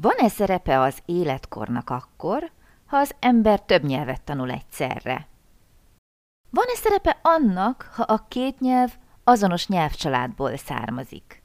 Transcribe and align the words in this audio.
Van-e 0.00 0.28
szerepe 0.28 0.80
az 0.80 0.98
életkornak 1.04 1.90
akkor, 1.90 2.50
ha 2.86 2.96
az 2.96 3.14
ember 3.18 3.60
több 3.62 3.82
nyelvet 3.82 4.22
tanul 4.22 4.50
egyszerre? 4.50 5.26
Van-e 6.50 6.74
szerepe 6.74 7.18
annak, 7.22 7.90
ha 7.94 8.02
a 8.02 8.24
két 8.28 8.60
nyelv 8.60 8.92
azonos 9.24 9.68
nyelvcsaládból 9.68 10.56
származik? 10.56 11.42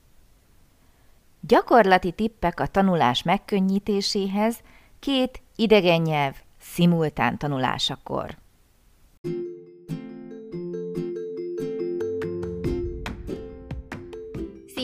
Gyakorlati 1.40 2.12
tippek 2.12 2.60
a 2.60 2.68
tanulás 2.68 3.24
megkönnyítéséhez 3.24 4.60
két 5.00 5.42
idegen 5.56 6.02
nyelv 6.02 6.36
szimultán 6.60 7.38
tanulásakor. 7.38 8.38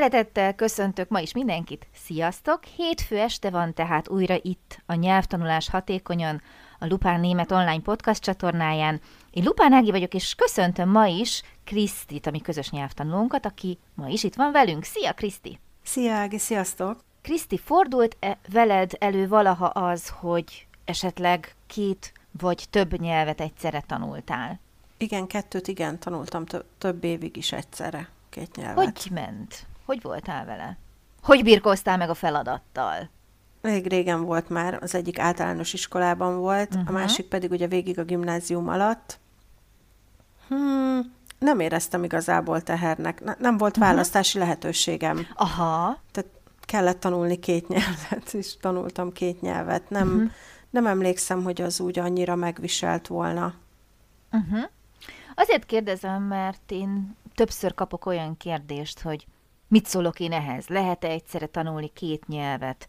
Szeretettel 0.00 0.54
köszöntök 0.54 1.08
ma 1.08 1.20
is 1.20 1.32
mindenkit, 1.32 1.86
sziasztok! 1.94 2.64
Hétfő 2.64 3.18
este 3.18 3.50
van 3.50 3.74
tehát 3.74 4.08
újra 4.08 4.38
itt 4.42 4.82
a 4.86 4.94
Nyelvtanulás 4.94 5.68
Hatékonyan, 5.68 6.42
a 6.78 6.86
Lupán 6.86 7.20
Német 7.20 7.52
online 7.52 7.80
podcast 7.80 8.22
csatornáján. 8.22 9.00
Én 9.30 9.44
Lupán 9.44 9.72
Ági 9.72 9.90
vagyok, 9.90 10.14
és 10.14 10.34
köszöntöm 10.34 10.88
ma 10.90 11.06
is 11.06 11.42
Krisztit, 11.64 12.26
a 12.26 12.30
mi 12.30 12.40
közös 12.40 12.70
nyelvtanulónkat, 12.70 13.46
aki 13.46 13.78
ma 13.94 14.08
is 14.08 14.24
itt 14.24 14.34
van 14.34 14.52
velünk. 14.52 14.84
Szia, 14.84 15.12
Kriszti! 15.12 15.58
Szia, 15.82 16.14
Ági, 16.14 16.38
sziasztok! 16.38 17.04
Kriszti, 17.22 17.58
fordult-e 17.58 18.38
veled 18.52 18.92
elő 18.98 19.28
valaha 19.28 19.66
az, 19.66 20.08
hogy 20.08 20.66
esetleg 20.84 21.54
két 21.66 22.12
vagy 22.40 22.64
több 22.70 23.00
nyelvet 23.00 23.40
egyszerre 23.40 23.84
tanultál? 23.86 24.60
Igen, 24.96 25.26
kettőt 25.26 25.68
igen, 25.68 25.98
tanultam 25.98 26.44
több 26.78 27.04
évig 27.04 27.36
is 27.36 27.52
egyszerre 27.52 28.08
két 28.30 28.56
nyelvet. 28.56 28.84
Hogy 28.84 29.10
ment? 29.12 29.68
Hogy 29.84 30.02
voltál 30.02 30.44
vele? 30.44 30.78
Hogy 31.22 31.42
birkoztál 31.42 31.96
meg 31.96 32.10
a 32.10 32.14
feladattal? 32.14 33.10
Még 33.60 33.86
régen 33.86 34.24
volt 34.24 34.48
már, 34.48 34.78
az 34.82 34.94
egyik 34.94 35.18
általános 35.18 35.72
iskolában 35.72 36.38
volt, 36.38 36.68
uh-huh. 36.68 36.88
a 36.88 36.90
mhm. 36.90 37.00
másik 37.00 37.26
pedig 37.26 37.50
ugye 37.50 37.66
végig 37.66 37.98
a 37.98 38.04
gimnázium 38.04 38.68
alatt. 38.68 39.18
Hmm, 40.48 41.12
nem 41.38 41.60
éreztem 41.60 42.04
igazából 42.04 42.60
tehernek. 42.60 43.24
Ne, 43.24 43.34
nem 43.38 43.56
volt 43.56 43.76
uh-huh. 43.76 43.90
választási 43.90 44.38
lehetőségem. 44.38 45.26
Aha. 45.34 45.98
Tehát 46.12 46.30
kellett 46.60 47.00
tanulni 47.00 47.38
két 47.38 47.68
nyelvet, 47.68 48.32
és 48.40 48.56
tanultam 48.56 49.12
két 49.12 49.40
nyelvet. 49.40 49.90
Nem, 49.90 50.08
uh-huh. 50.08 50.30
nem 50.70 50.86
emlékszem, 50.86 51.42
hogy 51.42 51.60
az 51.60 51.80
úgy 51.80 51.98
annyira 51.98 52.34
megviselt 52.34 53.06
volna. 53.06 53.54
Uh-huh. 54.32 54.68
Azért 55.34 55.66
kérdezem, 55.66 56.22
mert 56.22 56.70
én 56.70 57.16
többször 57.34 57.74
kapok 57.74 58.06
olyan 58.06 58.36
kérdést, 58.36 59.00
hogy 59.00 59.26
Mit 59.70 59.86
szólok 59.86 60.20
én 60.20 60.32
ehhez? 60.32 60.68
Lehet-e 60.68 61.08
egyszerre 61.08 61.46
tanulni 61.46 61.90
két 61.92 62.26
nyelvet? 62.26 62.88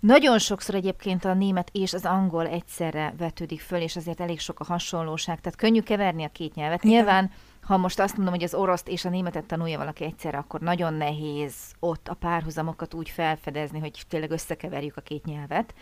Nagyon 0.00 0.38
sokszor 0.38 0.74
egyébként 0.74 1.24
a 1.24 1.34
német 1.34 1.70
és 1.72 1.92
az 1.92 2.04
angol 2.04 2.46
egyszerre 2.46 3.14
vetődik 3.18 3.60
föl, 3.60 3.80
és 3.80 3.96
azért 3.96 4.20
elég 4.20 4.40
sok 4.40 4.60
a 4.60 4.64
hasonlóság, 4.64 5.40
tehát 5.40 5.58
könnyű 5.58 5.80
keverni 5.80 6.24
a 6.24 6.28
két 6.28 6.54
nyelvet. 6.54 6.84
Igen. 6.84 6.96
Nyilván, 6.96 7.30
ha 7.62 7.76
most 7.76 8.00
azt 8.00 8.16
mondom, 8.16 8.34
hogy 8.34 8.42
az 8.42 8.54
oroszt 8.54 8.88
és 8.88 9.04
a 9.04 9.08
németet 9.08 9.44
tanulja 9.44 9.78
valaki 9.78 10.04
egyszerre, 10.04 10.38
akkor 10.38 10.60
nagyon 10.60 10.94
nehéz 10.94 11.54
ott 11.80 12.08
a 12.08 12.14
párhuzamokat 12.14 12.94
úgy 12.94 13.08
felfedezni, 13.08 13.78
hogy 13.78 14.02
tényleg 14.08 14.30
összekeverjük 14.30 14.96
a 14.96 15.00
két 15.00 15.24
nyelvet, 15.24 15.74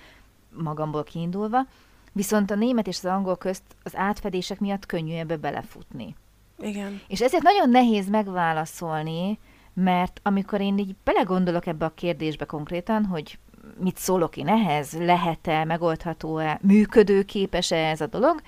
magamból 0.50 1.04
kiindulva. 1.04 1.66
Viszont 2.12 2.50
a 2.50 2.54
német 2.54 2.86
és 2.86 2.96
az 2.96 3.10
angol 3.10 3.36
közt 3.36 3.64
az 3.82 3.96
átfedések 3.96 4.60
miatt 4.60 4.86
könnyű 4.86 5.14
ebbe 5.14 5.36
belefutni. 5.36 6.16
Igen. 6.58 7.00
És 7.08 7.20
ezért 7.20 7.42
nagyon 7.42 7.70
nehéz 7.70 8.08
megválaszolni, 8.08 9.38
mert 9.74 10.20
amikor 10.22 10.60
én 10.60 10.78
így 10.78 10.94
belegondolok 11.04 11.66
ebbe 11.66 11.84
a 11.84 11.94
kérdésbe 11.94 12.44
konkrétan, 12.44 13.04
hogy 13.04 13.38
mit 13.78 13.96
szólok 13.96 14.36
én 14.36 14.48
ehhez, 14.48 14.92
lehet-e, 14.92 15.64
megoldható-e, 15.64 16.58
működőképes-e 16.62 17.76
ez 17.76 18.00
a 18.00 18.06
dolog, 18.06 18.40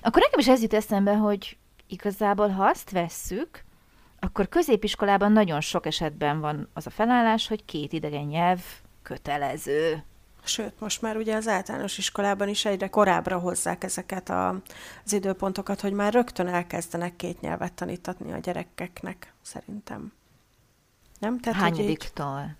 akkor 0.00 0.22
nekem 0.22 0.38
is 0.38 0.48
ez 0.48 0.62
jut 0.62 0.74
eszembe, 0.74 1.16
hogy 1.16 1.56
igazából, 1.86 2.48
ha 2.48 2.64
azt 2.64 2.90
vesszük, 2.90 3.64
akkor 4.20 4.48
középiskolában 4.48 5.32
nagyon 5.32 5.60
sok 5.60 5.86
esetben 5.86 6.40
van 6.40 6.68
az 6.72 6.86
a 6.86 6.90
felállás, 6.90 7.48
hogy 7.48 7.64
két 7.64 7.92
idegen 7.92 8.24
nyelv 8.24 8.60
kötelező. 9.02 10.04
Sőt, 10.44 10.80
most 10.80 11.02
már 11.02 11.16
ugye 11.16 11.36
az 11.36 11.48
általános 11.48 11.98
iskolában 11.98 12.48
is 12.48 12.64
egyre 12.64 12.88
korábbra 12.88 13.38
hozzák 13.38 13.84
ezeket 13.84 14.28
a, 14.28 14.48
az 15.04 15.12
időpontokat, 15.12 15.80
hogy 15.80 15.92
már 15.92 16.12
rögtön 16.12 16.46
elkezdenek 16.46 17.16
két 17.16 17.40
nyelvet 17.40 17.72
tanítatni 17.72 18.32
a 18.32 18.38
gyerekeknek, 18.38 19.32
szerintem. 19.42 20.12
Nem? 21.22 21.38
Tehát, 21.38 21.60
Hányadiktól? 21.60 22.54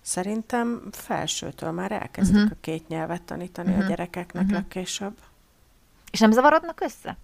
Szerintem 0.00 0.82
felsőtől 0.92 1.70
már 1.70 1.92
elkezdik 1.92 2.36
uh-huh. 2.36 2.52
a 2.52 2.60
két 2.60 2.88
nyelvet 2.88 3.22
tanítani 3.22 3.68
uh-huh. 3.68 3.84
a 3.84 3.88
gyerekeknek 3.88 4.42
uh-huh. 4.42 4.58
legkésőbb. 4.58 5.18
És 6.10 6.20
nem 6.20 6.30
zavarodnak 6.30 6.80
össze? 6.80 7.16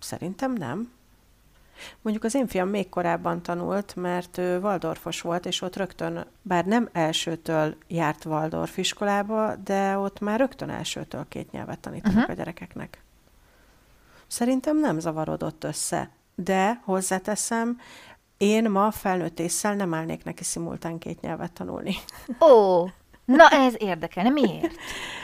Szerintem 0.00 0.52
nem. 0.52 0.92
Mondjuk 2.02 2.24
az 2.24 2.34
én 2.34 2.46
fiam 2.46 2.68
még 2.68 2.88
korábban 2.88 3.42
tanult, 3.42 3.96
mert 3.96 4.38
ő 4.38 4.58
Waldorfos 4.58 5.20
volt, 5.20 5.46
és 5.46 5.62
ott 5.62 5.76
rögtön, 5.76 6.26
bár 6.42 6.64
nem 6.64 6.88
elsőtől 6.92 7.76
járt 7.86 8.24
Waldorf 8.24 8.76
iskolába, 8.76 9.56
de 9.56 9.98
ott 9.98 10.20
már 10.20 10.38
rögtön 10.38 10.70
elsőtől 10.70 11.26
két 11.28 11.50
nyelvet 11.50 11.78
tanítanak 11.78 12.16
uh-huh. 12.16 12.30
a 12.30 12.34
gyerekeknek. 12.34 13.02
Szerintem 14.26 14.78
nem 14.78 14.98
zavarodott 14.98 15.64
össze, 15.64 16.10
de 16.34 16.80
hozzáteszem, 16.84 17.80
én 18.36 18.70
ma 18.70 18.90
felnőtt 18.90 19.40
észsel 19.40 19.74
nem 19.74 19.94
állnék 19.94 20.24
neki 20.24 20.44
szimultán 20.44 20.98
két 20.98 21.20
nyelvet 21.20 21.52
tanulni. 21.52 21.94
Ó, 22.40 22.84
na 23.24 23.48
ez 23.48 23.74
érdekelne. 23.78 24.30
Miért? 24.30 24.74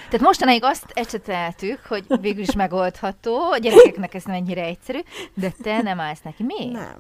Tehát 0.09 0.27
mostanáig 0.27 0.65
azt 0.65 0.91
ecseteltük, 0.95 1.81
hogy 1.87 2.05
végül 2.21 2.43
is 2.43 2.53
megoldható, 2.53 3.51
a 3.51 3.59
gyerekeknek 3.59 4.15
ez 4.15 4.25
nem 4.25 4.35
ennyire 4.35 4.65
egyszerű, 4.65 4.99
de 5.35 5.53
te 5.63 5.83
nem 5.83 6.01
állsz 6.01 6.23
neki. 6.23 6.43
Miért? 6.43 6.73
Nem. 6.73 6.97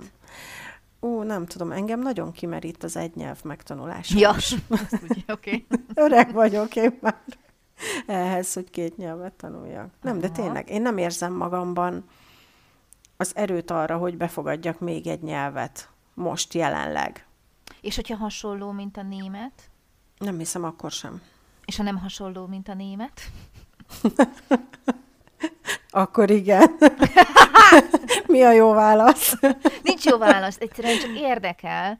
Ó, 1.03 1.22
nem 1.22 1.47
tudom, 1.47 1.72
engem 1.72 2.00
nagyon 2.00 2.32
kimerít 2.32 2.84
az 2.84 2.97
egy 2.97 3.15
nyelv 3.15 3.38
megtanulása. 3.44 4.19
Ja, 4.19 4.31
oké. 5.26 5.26
Okay. 5.28 5.66
Öreg 6.04 6.32
vagyok 6.32 6.76
én 6.76 6.99
már 7.00 7.16
ehhez, 8.06 8.53
hogy 8.53 8.70
két 8.70 8.97
nyelvet 8.97 9.32
tanuljak. 9.32 9.91
Nem, 10.03 10.19
Aha. 10.19 10.20
de 10.20 10.28
tényleg, 10.28 10.70
én 10.70 10.82
nem 10.82 10.99
érzem 10.99 11.32
magamban 11.32 12.04
az 13.16 13.37
erőt 13.37 13.70
arra, 13.70 13.97
hogy 13.97 14.16
befogadjak 14.16 14.81
még 14.81 15.06
egy 15.06 15.22
nyelvet 15.22 15.90
most 16.15 16.54
jelenleg. 16.54 17.26
És 17.81 17.94
hogyha 17.97 18.16
hasonló, 18.16 18.71
mint 18.71 18.97
a 18.97 19.03
német? 19.03 19.71
Nem 20.19 20.38
hiszem, 20.38 20.65
akkor 20.65 20.91
sem. 20.91 21.22
És 21.65 21.76
ha 21.76 21.82
nem 21.82 21.98
hasonló, 21.98 22.47
mint 22.47 22.69
a 22.69 22.75
német? 22.75 23.21
akkor 25.91 26.31
igen. 26.31 26.76
Mi 28.26 28.43
a 28.43 28.53
jó 28.53 28.72
válasz? 28.72 29.37
Nincs 29.82 30.04
jó 30.04 30.19
válasz, 30.19 30.56
egyszerűen 30.60 30.99
csak 30.99 31.19
érdekel, 31.19 31.99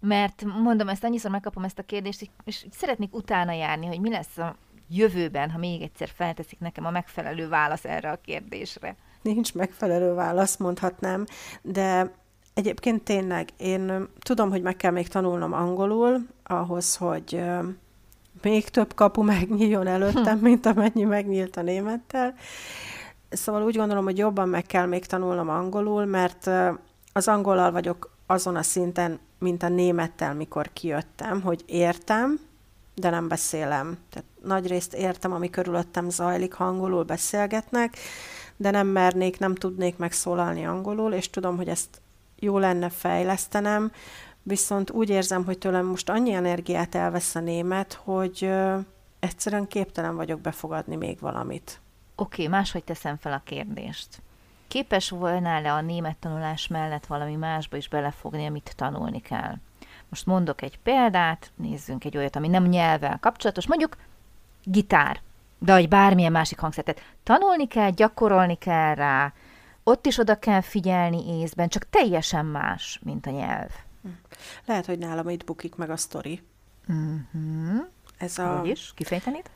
mert 0.00 0.44
mondom, 0.44 0.88
ezt 0.88 1.04
annyiszor 1.04 1.30
megkapom 1.30 1.64
ezt 1.64 1.78
a 1.78 1.82
kérdést, 1.82 2.30
és 2.44 2.66
szeretnék 2.72 3.14
utána 3.14 3.52
járni, 3.52 3.86
hogy 3.86 4.00
mi 4.00 4.10
lesz 4.10 4.38
a 4.38 4.56
jövőben, 4.88 5.50
ha 5.50 5.58
még 5.58 5.82
egyszer 5.82 6.08
felteszik 6.14 6.58
nekem 6.58 6.84
a 6.84 6.90
megfelelő 6.90 7.48
válasz 7.48 7.84
erre 7.84 8.10
a 8.10 8.20
kérdésre. 8.24 8.96
Nincs 9.22 9.54
megfelelő 9.54 10.14
válasz, 10.14 10.56
mondhatnám, 10.56 11.26
de 11.62 12.14
Egyébként 12.54 13.02
tényleg, 13.02 13.48
én 13.56 14.08
tudom, 14.18 14.50
hogy 14.50 14.62
meg 14.62 14.76
kell 14.76 14.90
még 14.90 15.08
tanulnom 15.08 15.52
angolul, 15.52 16.26
ahhoz, 16.42 16.96
hogy 16.96 17.42
még 18.42 18.68
több 18.68 18.94
kapu 18.94 19.22
megnyíljon 19.34 19.86
előttem, 19.86 20.38
hm. 20.38 20.44
mint 20.44 20.66
amennyi 20.66 21.04
megnyílt 21.04 21.56
a 21.56 21.62
némettel. 21.62 22.34
Szóval 23.30 23.62
úgy 23.62 23.76
gondolom, 23.76 24.04
hogy 24.04 24.18
jobban 24.18 24.48
meg 24.48 24.66
kell 24.66 24.86
még 24.86 25.06
tanulnom 25.06 25.48
angolul, 25.48 26.04
mert 26.04 26.50
az 27.12 27.28
angolal 27.28 27.72
vagyok 27.72 28.10
azon 28.26 28.56
a 28.56 28.62
szinten, 28.62 29.18
mint 29.38 29.62
a 29.62 29.68
némettel, 29.68 30.34
mikor 30.34 30.70
kijöttem, 30.72 31.40
hogy 31.42 31.62
értem, 31.66 32.40
de 32.94 33.10
nem 33.10 33.28
beszélem. 33.28 33.98
Tehát 34.10 34.28
nagy 34.42 34.66
részt 34.66 34.94
értem, 34.94 35.32
ami 35.32 35.50
körülöttem 35.50 36.10
zajlik, 36.10 36.52
ha 36.52 36.64
angolul 36.64 37.02
beszélgetnek, 37.02 37.96
de 38.56 38.70
nem 38.70 38.86
mernék, 38.86 39.38
nem 39.38 39.54
tudnék 39.54 39.96
megszólalni 39.96 40.66
angolul, 40.66 41.12
és 41.12 41.30
tudom, 41.30 41.56
hogy 41.56 41.68
ezt 41.68 42.00
jó 42.40 42.58
lenne 42.58 42.88
fejlesztenem, 42.88 43.92
viszont 44.42 44.90
úgy 44.90 45.10
érzem, 45.10 45.44
hogy 45.44 45.58
tőlem 45.58 45.86
most 45.86 46.08
annyi 46.08 46.32
energiát 46.32 46.94
elvesz 46.94 47.34
a 47.34 47.40
német, 47.40 47.92
hogy, 47.92 48.50
egyszerűen 49.20 49.66
képtelen 49.66 50.16
vagyok 50.16 50.40
befogadni 50.40 50.96
még 50.96 51.20
valamit. 51.20 51.80
Oké, 52.14 52.42
okay, 52.44 52.58
máshogy 52.58 52.84
teszem 52.84 53.16
fel 53.16 53.32
a 53.32 53.42
kérdést. 53.44 54.22
Képes 54.68 55.10
volnál-e 55.10 55.72
a 55.72 55.80
német 55.80 56.16
tanulás 56.16 56.66
mellett 56.66 57.06
valami 57.06 57.34
másba 57.34 57.76
is 57.76 57.88
belefogni, 57.88 58.46
amit 58.46 58.72
tanulni 58.76 59.20
kell? 59.20 59.54
Most 60.08 60.26
mondok 60.26 60.62
egy 60.62 60.78
példát, 60.78 61.50
nézzünk 61.56 62.04
egy 62.04 62.16
olyat, 62.16 62.36
ami 62.36 62.48
nem 62.48 62.64
nyelvvel 62.64 63.18
kapcsolatos, 63.20 63.66
mondjuk 63.66 63.96
gitár, 64.64 65.20
de 65.58 65.72
vagy 65.72 65.88
bármilyen 65.88 66.32
másik 66.32 66.58
hangszer. 66.58 66.84
Tehát 66.84 67.02
tanulni 67.22 67.66
kell, 67.66 67.90
gyakorolni 67.90 68.54
kell 68.54 68.94
rá, 68.94 69.32
ott 69.90 70.06
is 70.06 70.18
oda 70.18 70.38
kell 70.38 70.60
figyelni 70.60 71.40
észben, 71.40 71.68
csak 71.68 71.88
teljesen 71.90 72.46
más, 72.46 73.00
mint 73.04 73.26
a 73.26 73.30
nyelv. 73.30 73.70
Lehet, 74.64 74.86
hogy 74.86 74.98
nálam 74.98 75.28
itt 75.28 75.44
bukik 75.44 75.74
meg 75.74 75.90
a 75.90 75.96
sztori. 75.96 76.42
Uh-huh. 76.88 77.86
Ez 78.18 78.38
a... 78.38 78.58
Hogy 78.58 78.68
is? 78.68 78.92
Kifejtenid? 78.94 79.50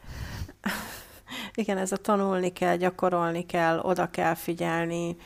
Igen, 1.54 1.78
ez 1.78 1.92
a 1.92 1.96
tanulni 1.96 2.52
kell, 2.52 2.76
gyakorolni 2.76 3.46
kell, 3.46 3.78
oda 3.78 4.10
kell 4.10 4.34
figyelni. 4.34 5.16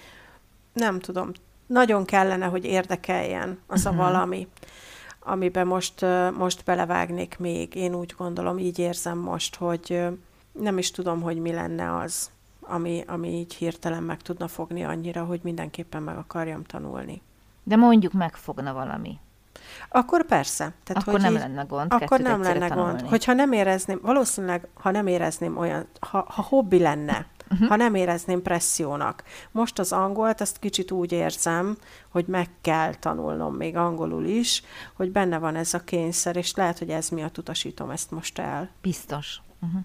Nem 0.73 1.01
tudom, 1.01 1.31
nagyon 1.67 2.05
kellene, 2.05 2.47
hogy 2.47 2.65
érdekeljen 2.65 3.59
az 3.67 3.85
uh-huh. 3.85 4.01
a 4.01 4.03
mhm. 4.03 4.13
valami, 4.13 4.49
amiben 5.21 5.67
most, 5.67 6.05
most 6.37 6.65
belevágnék 6.65 7.39
még. 7.39 7.75
Én 7.75 7.95
úgy 7.95 8.15
gondolom, 8.17 8.59
így 8.59 8.79
érzem 8.79 9.19
most, 9.19 9.57
hogy 9.57 10.05
nem 10.53 10.79
is 10.79 10.91
tudom, 10.91 11.21
hogy 11.23 11.39
mi 11.39 11.53
lenne 11.53 11.97
az, 11.97 12.31
ami, 12.69 13.05
ami 13.07 13.29
így 13.29 13.55
hirtelen 13.55 14.03
meg 14.03 14.23
tudna 14.23 14.49
fogni 14.49 14.85
annyira, 14.85 15.25
hogy 15.25 15.41
mindenképpen 15.43 16.03
meg 16.03 16.17
akarjam 16.17 16.65
tanulni. 16.65 17.23
De 17.63 17.77
mondjuk 17.77 18.13
megfogna 18.13 18.73
valami. 18.73 19.19
Akkor 19.89 20.27
persze. 20.27 20.73
Tehát, 20.85 21.03
akkor 21.03 21.13
hogy 21.13 21.23
nem 21.23 21.33
így, 21.33 21.39
lenne 21.39 21.63
gond. 21.63 21.93
Akkor 21.93 22.21
nem 22.21 22.43
lenne 22.43 22.69
tanulni. 22.69 22.99
gond. 22.99 23.09
Hogyha 23.09 23.33
nem 23.33 23.53
érezném, 23.53 23.99
valószínűleg, 24.03 24.69
ha 24.75 24.91
nem 24.91 25.07
érezném 25.07 25.57
olyan, 25.57 25.87
ha, 26.01 26.25
ha 26.29 26.43
hobbi 26.43 26.79
lenne, 26.79 27.27
uh-huh. 27.51 27.69
ha 27.69 27.77
nem 27.77 27.95
érezném 27.95 28.43
pressziónak. 28.43 29.23
Most 29.51 29.79
az 29.79 29.93
angolt, 29.93 30.41
azt 30.41 30.59
kicsit 30.59 30.91
úgy 30.91 31.13
érzem, 31.13 31.77
hogy 32.09 32.27
meg 32.27 32.49
kell 32.61 32.95
tanulnom 32.95 33.55
még 33.55 33.77
angolul 33.77 34.25
is, 34.25 34.63
hogy 34.95 35.13
benne 35.13 35.39
van 35.39 35.57
ez 35.57 35.75
a 35.75 35.81
kényszer, 35.81 36.37
és 36.37 36.55
lehet, 36.55 36.79
hogy 36.79 36.91
ez 36.91 37.09
miatt 37.09 37.39
utasítom 37.39 37.91
ezt 37.91 38.11
most 38.11 38.39
el. 38.39 38.71
Biztos. 38.81 39.41
Uh-huh. 39.61 39.81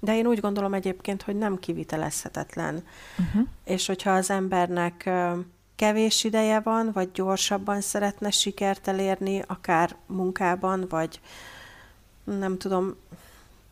De 0.00 0.16
én 0.16 0.26
úgy 0.26 0.40
gondolom 0.40 0.74
egyébként, 0.74 1.22
hogy 1.22 1.36
nem 1.36 1.58
kivitelezhetetlen. 1.58 2.84
Uh-huh. 3.18 3.48
És 3.64 3.86
hogyha 3.86 4.10
az 4.10 4.30
embernek 4.30 5.10
kevés 5.76 6.24
ideje 6.24 6.60
van, 6.60 6.90
vagy 6.92 7.10
gyorsabban 7.12 7.80
szeretne 7.80 8.30
sikert 8.30 8.88
elérni, 8.88 9.42
akár 9.46 9.96
munkában, 10.06 10.86
vagy 10.88 11.20
nem 12.24 12.58
tudom, 12.58 12.94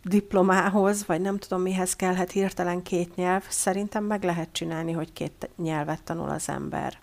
diplomához, 0.04 1.06
vagy 1.06 1.20
nem 1.20 1.38
tudom 1.38 1.62
mihez 1.62 1.96
kellhet 1.96 2.30
hirtelen 2.30 2.82
két 2.82 3.16
nyelv, 3.16 3.42
szerintem 3.48 4.04
meg 4.04 4.24
lehet 4.24 4.48
csinálni, 4.52 4.92
hogy 4.92 5.12
két 5.12 5.50
nyelvet 5.56 6.02
tanul 6.02 6.28
az 6.28 6.48
ember. 6.48 6.98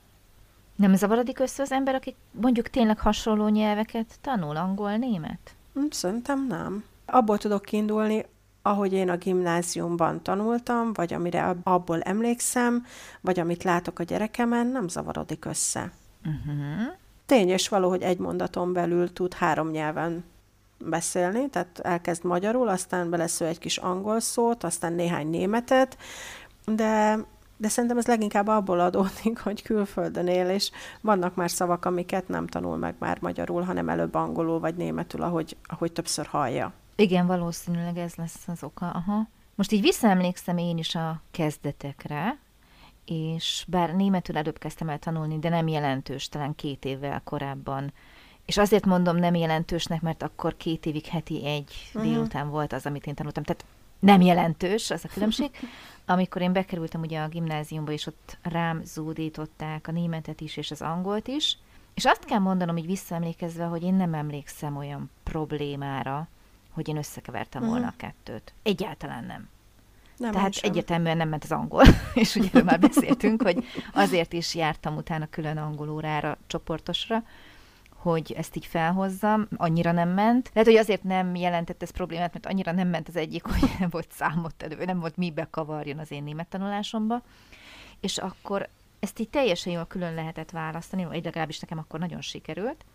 Nem 0.76 0.96
zavarodik 0.96 1.40
össze 1.40 1.62
az 1.62 1.72
ember, 1.72 1.96
akik 1.96 2.16
mondjuk 2.32 2.70
tényleg 2.70 3.00
hasonló 3.00 3.48
nyelveket 3.48 4.20
tanul, 4.22 4.58
angol, 4.58 4.98
német? 4.98 5.56
Hm, 5.74 5.86
szerintem 5.90 6.48
nem. 6.48 6.84
Abból 7.06 7.38
tudok 7.38 7.62
kiindulni, 7.62 8.26
ahogy 8.62 8.94
én 8.94 9.10
a 9.10 9.18
gimnáziumban 9.18 10.24
tanultam, 10.24 10.94
vagy 10.94 11.14
amire 11.14 11.56
abból 11.64 12.02
emlékszem, 12.02 12.86
vagy 13.22 13.40
amit 13.40 13.64
látok 13.64 14.00
a 14.00 14.04
gyerekemen, 14.04 14.68
nem 14.68 14.88
zavarodik 14.88 15.46
össze. 15.46 15.92
Uh-huh. 16.26 16.94
Tény 17.26 17.50
és 17.50 17.70
való, 17.70 17.90
hogy 17.90 18.02
egy 18.02 18.18
mondaton 18.18 18.74
belül 18.74 19.14
tud 19.14 19.34
három 19.34 19.70
nyelven 19.70 20.24
beszélni, 20.78 21.50
tehát 21.50 21.80
elkezd 21.80 22.24
magyarul, 22.24 22.68
aztán 22.68 23.10
belesző 23.10 23.46
egy 23.46 23.60
kis 23.60 23.78
angol 23.78 24.20
szót, 24.20 24.64
aztán 24.64 24.94
néhány 24.94 25.30
németet, 25.30 25.98
de, 26.66 27.20
de 27.58 27.68
szerintem 27.68 27.98
ez 27.98 28.06
leginkább 28.06 28.48
abból 28.48 28.80
adódik, 28.80 29.40
hogy 29.44 29.62
külföldön 29.62 30.28
él, 30.28 30.50
és 30.50 30.72
vannak 31.02 31.36
már 31.36 31.52
szavak, 31.52 31.86
amiket 31.86 32.28
nem 32.28 32.48
tanul 32.48 32.78
meg 32.78 32.96
már 33.00 33.18
magyarul, 33.22 33.62
hanem 33.62 33.90
előbb 33.90 34.16
angolul 34.16 34.60
vagy 34.60 34.76
németül, 34.76 35.22
ahogy, 35.22 35.58
ahogy 35.64 35.92
többször 35.92 36.26
hallja. 36.26 36.74
Igen, 36.96 37.26
valószínűleg 37.26 37.98
ez 37.98 38.16
lesz 38.16 38.48
az 38.48 38.64
oka. 38.64 38.90
Aha. 38.90 39.28
Most 39.56 39.72
így 39.72 39.82
visszaemlékszem 39.82 40.58
én 40.58 40.78
is 40.78 40.96
a 40.96 41.22
kezdetekre, 41.32 42.38
és 43.06 43.66
bár 43.68 43.96
németül 43.96 44.38
előbb 44.38 44.58
kezdtem 44.58 44.90
el 44.90 45.00
tanulni, 45.00 45.40
de 45.40 45.50
nem 45.50 45.68
jelentős, 45.68 46.30
talán 46.30 46.56
két 46.56 46.86
évvel 46.86 47.22
korábban. 47.24 47.94
És 48.46 48.58
azért 48.58 48.86
mondom 48.86 49.16
nem 49.16 49.36
jelentősnek, 49.36 50.02
mert 50.02 50.24
akkor 50.24 50.58
két 50.58 50.86
évig 50.86 51.06
heti 51.06 51.46
egy 51.46 51.72
uh-huh. 51.94 52.12
délután 52.12 52.50
volt 52.50 52.74
az, 52.74 52.86
amit 52.86 53.06
én 53.06 53.14
tanultam. 53.14 53.44
Tehát 53.44 53.66
nem 54.00 54.22
jelentős 54.22 54.90
az 54.90 55.06
a 55.06 55.08
különbség. 55.14 55.50
Amikor 56.06 56.42
én 56.42 56.54
bekerültem 56.54 57.02
ugye 57.02 57.20
a 57.20 57.28
gimnáziumba, 57.28 57.92
és 57.92 58.08
ott 58.08 58.38
rám 58.42 58.82
zúdították 58.84 59.88
a 59.88 59.92
németet 59.92 60.42
is, 60.42 60.58
és 60.58 60.72
az 60.72 60.82
angolt 60.82 61.28
is, 61.28 61.58
és 61.94 62.06
azt 62.06 62.26
kell 62.26 62.40
mondanom, 62.40 62.76
hogy 62.76 62.86
visszaemlékezve, 62.86 63.64
hogy 63.64 63.84
én 63.84 63.94
nem 63.94 64.14
emlékszem 64.14 64.78
olyan 64.78 65.10
problémára, 65.24 66.28
hogy 66.72 66.88
én 66.88 66.98
összekevertem 66.98 67.62
volna 67.62 67.76
uh-huh. 67.78 67.94
a 67.94 67.98
kettőt. 67.98 68.54
Egyáltalán 68.64 69.24
nem. 69.24 69.50
Nem, 70.18 70.32
Tehát 70.32 70.56
egyértelműen 70.56 71.18
nem 71.18 71.30
ment 71.30 71.44
az 71.44 71.52
angol, 71.52 71.84
és 72.14 72.36
ugye 72.36 72.64
már 72.64 72.80
beszéltünk, 72.80 73.42
hogy 73.42 73.66
azért 73.94 74.34
is 74.34 74.56
jártam 74.56 74.96
utána 74.96 75.28
külön 75.30 75.58
angolórára, 75.58 76.38
csoportosra, 76.48 77.24
hogy 78.02 78.32
ezt 78.32 78.56
így 78.56 78.66
felhozzam, 78.66 79.48
annyira 79.56 79.92
nem 79.92 80.10
ment. 80.10 80.50
Lehet, 80.54 80.70
hogy 80.70 80.80
azért 80.80 81.04
nem 81.04 81.36
jelentett 81.36 81.82
ez 81.82 81.90
problémát, 81.90 82.34
mert 82.34 82.46
annyira 82.46 82.72
nem 82.72 82.88
ment 82.88 83.08
az 83.08 83.16
egyik, 83.16 83.44
hogy 83.44 83.70
nem 83.80 83.90
volt 83.90 84.12
számot 84.12 84.64
elő, 84.64 84.86
nem 84.86 85.00
volt 85.00 85.18
mibe 85.18 85.48
kavarjon 85.50 86.00
az 86.00 86.12
én 86.12 86.24
német 86.24 86.48
tanulásomba. 86.48 87.22
És 88.00 88.18
akkor 88.18 88.70
ezt 89.00 89.20
így 89.20 89.30
teljesen 89.30 89.74
jól 89.74 89.86
külön 89.86 90.14
lehetett 90.14 90.52
választani, 90.52 91.06
vagy 91.06 91.24
legalábbis 91.24 91.60
nekem 91.60 91.78
akkor 91.78 92.00
nagyon 92.00 92.22
sikerült. 92.22 92.86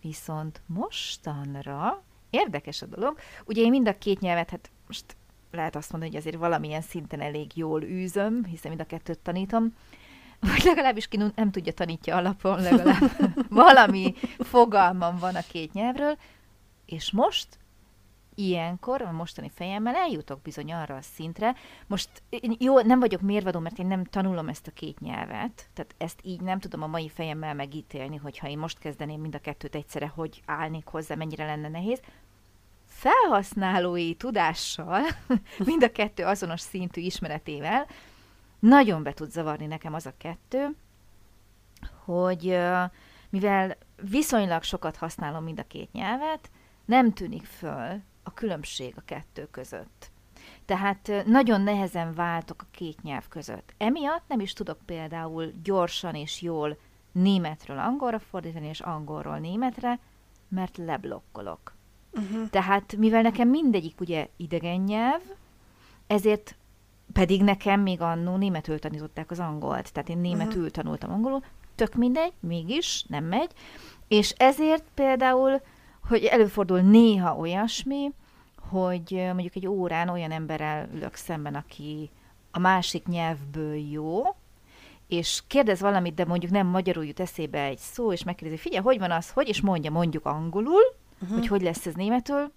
Viszont 0.00 0.60
mostanra 0.66 2.02
Érdekes 2.30 2.82
a 2.82 2.86
dolog. 2.86 3.18
Ugye 3.46 3.62
én 3.62 3.70
mind 3.70 3.88
a 3.88 3.98
két 3.98 4.20
nyelvet, 4.20 4.50
hát 4.50 4.70
most 4.86 5.16
lehet 5.50 5.76
azt 5.76 5.90
mondani, 5.90 6.12
hogy 6.12 6.20
azért 6.20 6.36
valamilyen 6.36 6.80
szinten 6.80 7.20
elég 7.20 7.56
jól 7.56 7.82
űzöm, 7.82 8.44
hiszen 8.44 8.70
mind 8.70 8.80
a 8.80 8.86
kettőt 8.86 9.18
tanítom, 9.18 9.74
vagy 10.40 10.62
legalábbis 10.64 11.08
ki 11.08 11.16
nem 11.34 11.50
tudja 11.50 11.72
tanítja 11.72 12.16
alapon, 12.16 12.62
legalább 12.62 13.10
valami 13.48 14.14
fogalmam 14.38 15.18
van 15.18 15.34
a 15.34 15.42
két 15.50 15.72
nyelvről, 15.72 16.16
és 16.86 17.10
most 17.12 17.58
ilyenkor, 18.34 19.02
a 19.02 19.12
mostani 19.12 19.50
fejemmel 19.54 19.94
eljutok 19.94 20.42
bizony 20.42 20.72
arra 20.72 20.96
a 20.96 21.02
szintre. 21.02 21.54
Most 21.86 22.08
jó, 22.58 22.80
nem 22.80 23.00
vagyok 23.00 23.20
mérvadó, 23.20 23.58
mert 23.58 23.78
én 23.78 23.86
nem 23.86 24.04
tanulom 24.04 24.48
ezt 24.48 24.66
a 24.66 24.70
két 24.70 25.00
nyelvet, 25.00 25.68
tehát 25.74 25.94
ezt 25.98 26.20
így 26.22 26.40
nem 26.40 26.58
tudom 26.60 26.82
a 26.82 26.86
mai 26.86 27.08
fejemmel 27.08 27.54
megítélni, 27.54 28.16
hogyha 28.16 28.48
én 28.48 28.58
most 28.58 28.78
kezdeném 28.78 29.20
mind 29.20 29.34
a 29.34 29.38
kettőt 29.38 29.74
egyszerre, 29.74 30.12
hogy 30.14 30.42
állnék 30.46 30.86
hozzá, 30.86 31.14
mennyire 31.14 31.46
lenne 31.46 31.68
nehéz. 31.68 32.00
Felhasználói 33.00 34.14
tudással, 34.14 35.02
mind 35.68 35.82
a 35.82 35.92
kettő 35.92 36.24
azonos 36.24 36.60
szintű 36.60 37.00
ismeretével, 37.00 37.86
nagyon 38.58 39.02
be 39.02 39.12
tud 39.12 39.30
zavarni 39.30 39.66
nekem 39.66 39.94
az 39.94 40.06
a 40.06 40.12
kettő, 40.18 40.76
hogy 42.04 42.58
mivel 43.30 43.76
viszonylag 44.10 44.62
sokat 44.62 44.96
használom 44.96 45.44
mind 45.44 45.58
a 45.58 45.66
két 45.66 45.92
nyelvet, 45.92 46.50
nem 46.84 47.12
tűnik 47.12 47.44
föl, 47.44 48.00
a 48.22 48.34
különbség 48.34 48.94
a 48.96 49.02
kettő 49.04 49.48
között. 49.50 50.10
Tehát 50.64 51.10
nagyon 51.26 51.60
nehezen 51.60 52.14
váltok 52.14 52.62
a 52.62 52.70
két 52.70 53.02
nyelv 53.02 53.28
között. 53.28 53.74
Emiatt 53.78 54.28
nem 54.28 54.40
is 54.40 54.52
tudok 54.52 54.78
például 54.84 55.52
gyorsan 55.62 56.14
és 56.14 56.42
jól 56.42 56.78
németről 57.12 57.78
angolra 57.78 58.18
fordítani, 58.18 58.66
és 58.66 58.80
angolról 58.80 59.38
németre, 59.38 59.98
mert 60.48 60.76
leblokkolok. 60.76 61.78
Uh-huh. 62.20 62.50
Tehát 62.50 62.96
mivel 62.96 63.22
nekem 63.22 63.48
mindegyik 63.48 64.00
ugye 64.00 64.28
idegen 64.36 64.80
nyelv, 64.80 65.20
ezért 66.06 66.56
pedig 67.12 67.42
nekem 67.42 67.80
még 67.80 68.00
annó 68.00 68.36
németül 68.36 68.78
tanították 68.78 69.30
az 69.30 69.38
angolt, 69.38 69.92
tehát 69.92 70.08
én 70.08 70.18
németül 70.18 70.56
uh-huh. 70.56 70.70
tanultam 70.70 71.12
angolul, 71.12 71.44
tök 71.74 71.94
mindegy, 71.94 72.32
mégis 72.40 73.04
nem 73.08 73.24
megy, 73.24 73.50
és 74.08 74.30
ezért 74.30 74.84
például 74.94 75.60
hogy 76.08 76.24
előfordul 76.24 76.80
néha 76.80 77.36
olyasmi, 77.36 78.12
hogy 78.68 79.10
mondjuk 79.10 79.56
egy 79.56 79.66
órán 79.66 80.08
olyan 80.08 80.30
emberrel 80.30 80.88
ülök 80.94 81.14
szemben, 81.14 81.54
aki 81.54 82.10
a 82.50 82.58
másik 82.58 83.06
nyelvből 83.06 83.74
jó, 83.74 84.22
és 85.08 85.42
kérdez 85.46 85.80
valamit, 85.80 86.14
de 86.14 86.24
mondjuk 86.24 86.52
nem 86.52 86.66
magyarul 86.66 87.04
jut 87.04 87.20
eszébe 87.20 87.62
egy 87.62 87.78
szó, 87.78 88.12
és 88.12 88.24
megkérdezi, 88.24 88.60
figyelj, 88.60 88.82
hogy 88.82 88.98
van 88.98 89.10
az, 89.10 89.30
hogy, 89.30 89.48
és 89.48 89.60
mondja 89.60 89.90
mondjuk 89.90 90.26
angolul, 90.26 90.82
uh-huh. 91.20 91.38
hogy 91.38 91.46
hogy 91.46 91.62
lesz 91.62 91.86
ez 91.86 91.94
németül, 91.94 92.52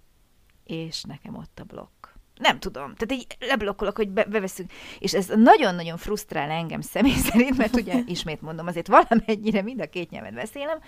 és 0.64 1.04
nekem 1.04 1.36
ott 1.36 1.60
a 1.60 1.64
blokk 1.64 2.04
nem 2.44 2.60
tudom, 2.60 2.96
tehát 2.96 3.22
így 3.22 3.38
leblokkolok, 3.40 3.96
hogy 3.96 4.10
be, 4.10 4.24
beveszünk, 4.24 4.72
és 5.00 5.14
ez 5.14 5.32
nagyon-nagyon 5.36 5.98
frusztrál 5.98 6.50
engem 6.50 6.82
személy 6.82 7.18
szerint, 7.32 7.58
mert 7.58 7.76
ugye 7.76 8.00
ismét 8.16 8.42
mondom, 8.42 8.68
azért 8.68 8.88
valamennyire 8.88 9.62
mind 9.62 9.82
a 9.82 9.90
két 9.90 10.10
nyelven 10.10 10.34
beszélem, 10.34 10.80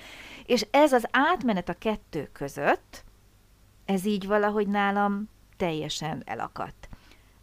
és 0.46 0.66
ez 0.72 0.94
az 0.94 1.08
átmenet 1.12 1.70
a 1.70 1.74
kettő 1.74 2.30
között, 2.34 3.04
ez 3.86 4.06
így 4.06 4.28
valahogy 4.28 4.68
nálam 4.68 5.30
teljesen 5.58 6.22
elakadt. 6.26 6.90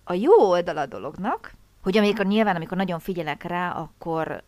A 0.05 0.13
jó 0.13 0.33
oldala 0.33 0.81
a 0.81 0.87
dolognak, 0.87 1.55
hogy 1.83 1.97
amikor 1.97 2.27
nyilván, 2.27 2.57
amikor 2.57 2.77
nagyon 2.77 2.99
figyelek 2.99 3.43
rá, 3.43 3.71
akkor 3.71 4.43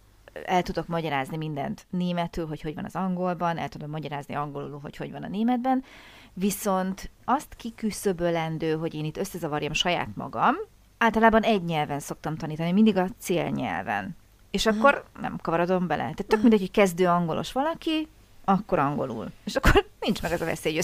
el 0.44 0.62
tudok 0.62 0.86
magyarázni 0.86 1.36
mindent 1.36 1.86
németül, 1.90 2.46
hogy 2.46 2.60
hogy 2.60 2.74
van 2.74 2.84
az 2.84 2.94
angolban, 2.94 3.58
el 3.58 3.68
tudom 3.68 3.90
magyarázni 3.90 4.34
angolul, 4.34 4.78
hogy 4.82 4.96
hogy 4.96 5.10
van 5.10 5.22
a 5.22 5.28
németben, 5.28 5.84
viszont 6.32 7.10
azt 7.24 7.54
kiküszöbölendő, 7.54 8.74
hogy 8.76 8.94
én 8.94 9.04
itt 9.04 9.16
összezavarjam 9.16 9.72
saját 9.72 10.08
magam, 10.14 10.54
általában 10.98 11.42
egy 11.42 11.64
nyelven 11.64 12.00
szoktam 12.00 12.36
tanítani, 12.36 12.72
mindig 12.72 12.96
a 12.96 13.08
célnyelven. 13.18 14.16
És 14.50 14.64
uh-huh. 14.64 14.84
akkor 14.84 15.04
nem 15.20 15.38
kavarodom 15.42 15.86
bele. 15.86 16.02
Tehát 16.02 16.26
tök 16.26 16.40
mindegy, 16.40 16.60
hogy 16.60 16.70
kezdő 16.70 17.06
angolos 17.06 17.52
valaki, 17.52 18.08
akkor 18.44 18.78
angolul. 18.78 19.30
És 19.44 19.56
akkor 19.56 19.86
nincs 20.00 20.22
meg 20.22 20.32
ez 20.32 20.40
a 20.40 20.44
veszély, 20.44 20.80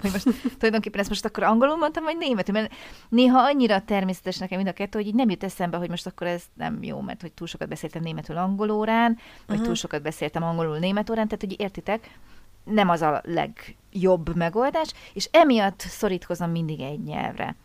hogy 0.00 0.10
most 0.12 0.28
tulajdonképpen 0.58 1.00
ezt 1.00 1.08
most 1.08 1.24
akkor 1.24 1.42
angolul 1.42 1.76
mondtam, 1.76 2.04
vagy 2.04 2.16
németül, 2.16 2.54
mert 2.54 2.72
néha 3.08 3.38
annyira 3.38 3.84
természetes 3.84 4.38
nekem 4.38 4.56
mind 4.56 4.68
a 4.68 4.72
kettő, 4.72 4.98
hogy 4.98 5.06
így 5.06 5.14
nem 5.14 5.30
jut 5.30 5.44
eszembe, 5.44 5.76
hogy 5.76 5.88
most 5.88 6.06
akkor 6.06 6.26
ez 6.26 6.42
nem 6.54 6.82
jó, 6.82 7.00
mert 7.00 7.20
hogy 7.20 7.32
túl 7.32 7.46
sokat 7.46 7.68
beszéltem 7.68 8.02
németül 8.02 8.36
angol 8.36 8.70
órán, 8.70 9.14
vagy 9.14 9.46
uh-huh. 9.48 9.64
túl 9.64 9.74
sokat 9.74 10.02
beszéltem 10.02 10.42
angolul 10.42 10.78
német 10.78 11.10
órán, 11.10 11.28
tehát 11.28 11.44
hogy 11.44 11.60
értitek, 11.60 12.18
nem 12.64 12.88
az 12.88 13.02
a 13.02 13.22
legjobb 13.24 14.36
megoldás, 14.36 14.92
és 15.12 15.28
emiatt 15.32 15.80
szorítkozom 15.80 16.50
mindig 16.50 16.80
egy 16.80 17.02
nyelvre. 17.02 17.56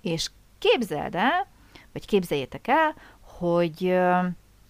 És 0.00 0.30
képzeld 0.58 1.14
el, 1.14 1.46
vagy 1.92 2.06
képzeljétek 2.06 2.68
el, 2.68 2.94
hogy 3.20 3.98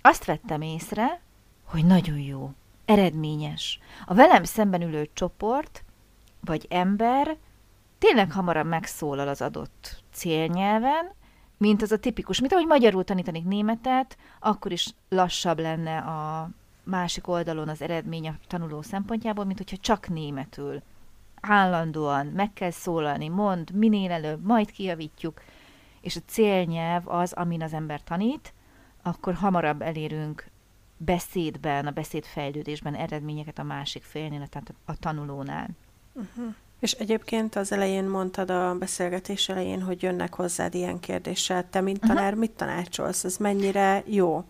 azt 0.02 0.24
vettem 0.24 0.60
észre, 0.60 1.20
hogy 1.64 1.84
nagyon 1.84 2.18
jó, 2.18 2.52
eredményes. 2.84 3.78
A 4.06 4.14
velem 4.14 4.44
szemben 4.44 4.82
ülő 4.82 5.08
csoport, 5.12 5.84
vagy 6.40 6.66
ember 6.70 7.36
tényleg 7.98 8.32
hamarabb 8.32 8.66
megszólal 8.66 9.28
az 9.28 9.42
adott 9.42 10.02
célnyelven, 10.12 11.12
mint 11.58 11.82
az 11.82 11.92
a 11.92 11.98
tipikus, 11.98 12.40
mint 12.40 12.52
ahogy 12.52 12.66
magyarul 12.66 13.04
tanítanék 13.04 13.44
németet, 13.44 14.16
akkor 14.40 14.72
is 14.72 14.94
lassabb 15.08 15.58
lenne 15.58 15.98
a 15.98 16.50
másik 16.84 17.28
oldalon 17.28 17.68
az 17.68 17.82
eredmény 17.82 18.28
a 18.28 18.36
tanuló 18.46 18.82
szempontjából, 18.82 19.44
mint 19.44 19.58
hogyha 19.58 19.76
csak 19.76 20.08
németül. 20.08 20.82
Állandóan 21.40 22.26
meg 22.26 22.52
kell 22.52 22.70
szólalni, 22.70 23.28
mond, 23.28 23.70
minél 23.70 24.10
előbb, 24.10 24.44
majd 24.44 24.70
kijavítjuk, 24.70 25.42
és 26.00 26.16
a 26.16 26.20
célnyelv 26.26 27.08
az, 27.08 27.32
amin 27.32 27.62
az 27.62 27.72
ember 27.72 28.02
tanít, 28.02 28.52
akkor 29.02 29.34
hamarabb 29.34 29.82
elérünk 29.82 30.46
beszédben, 30.96 31.86
a 31.86 31.90
beszédfejlődésben 31.90 32.94
eredményeket 32.94 33.58
a 33.58 33.62
másik 33.62 34.02
félnél, 34.02 34.46
tehát 34.46 34.74
a 34.84 34.98
tanulónál. 34.98 35.68
Uh-huh. 36.12 36.54
És 36.80 36.92
egyébként 36.92 37.56
az 37.56 37.72
elején 37.72 38.04
mondtad 38.04 38.50
a 38.50 38.74
beszélgetés 38.78 39.48
elején, 39.48 39.82
hogy 39.82 40.02
jönnek 40.02 40.34
hozzád 40.34 40.74
ilyen 40.74 41.00
kérdéssel. 41.00 41.68
Te, 41.70 41.80
mint 41.80 42.00
tanár, 42.00 42.24
uh-huh. 42.24 42.38
mit 42.38 42.50
tanácsolsz? 42.50 43.24
Ez 43.24 43.36
mennyire 43.36 44.02
jó 44.06 44.44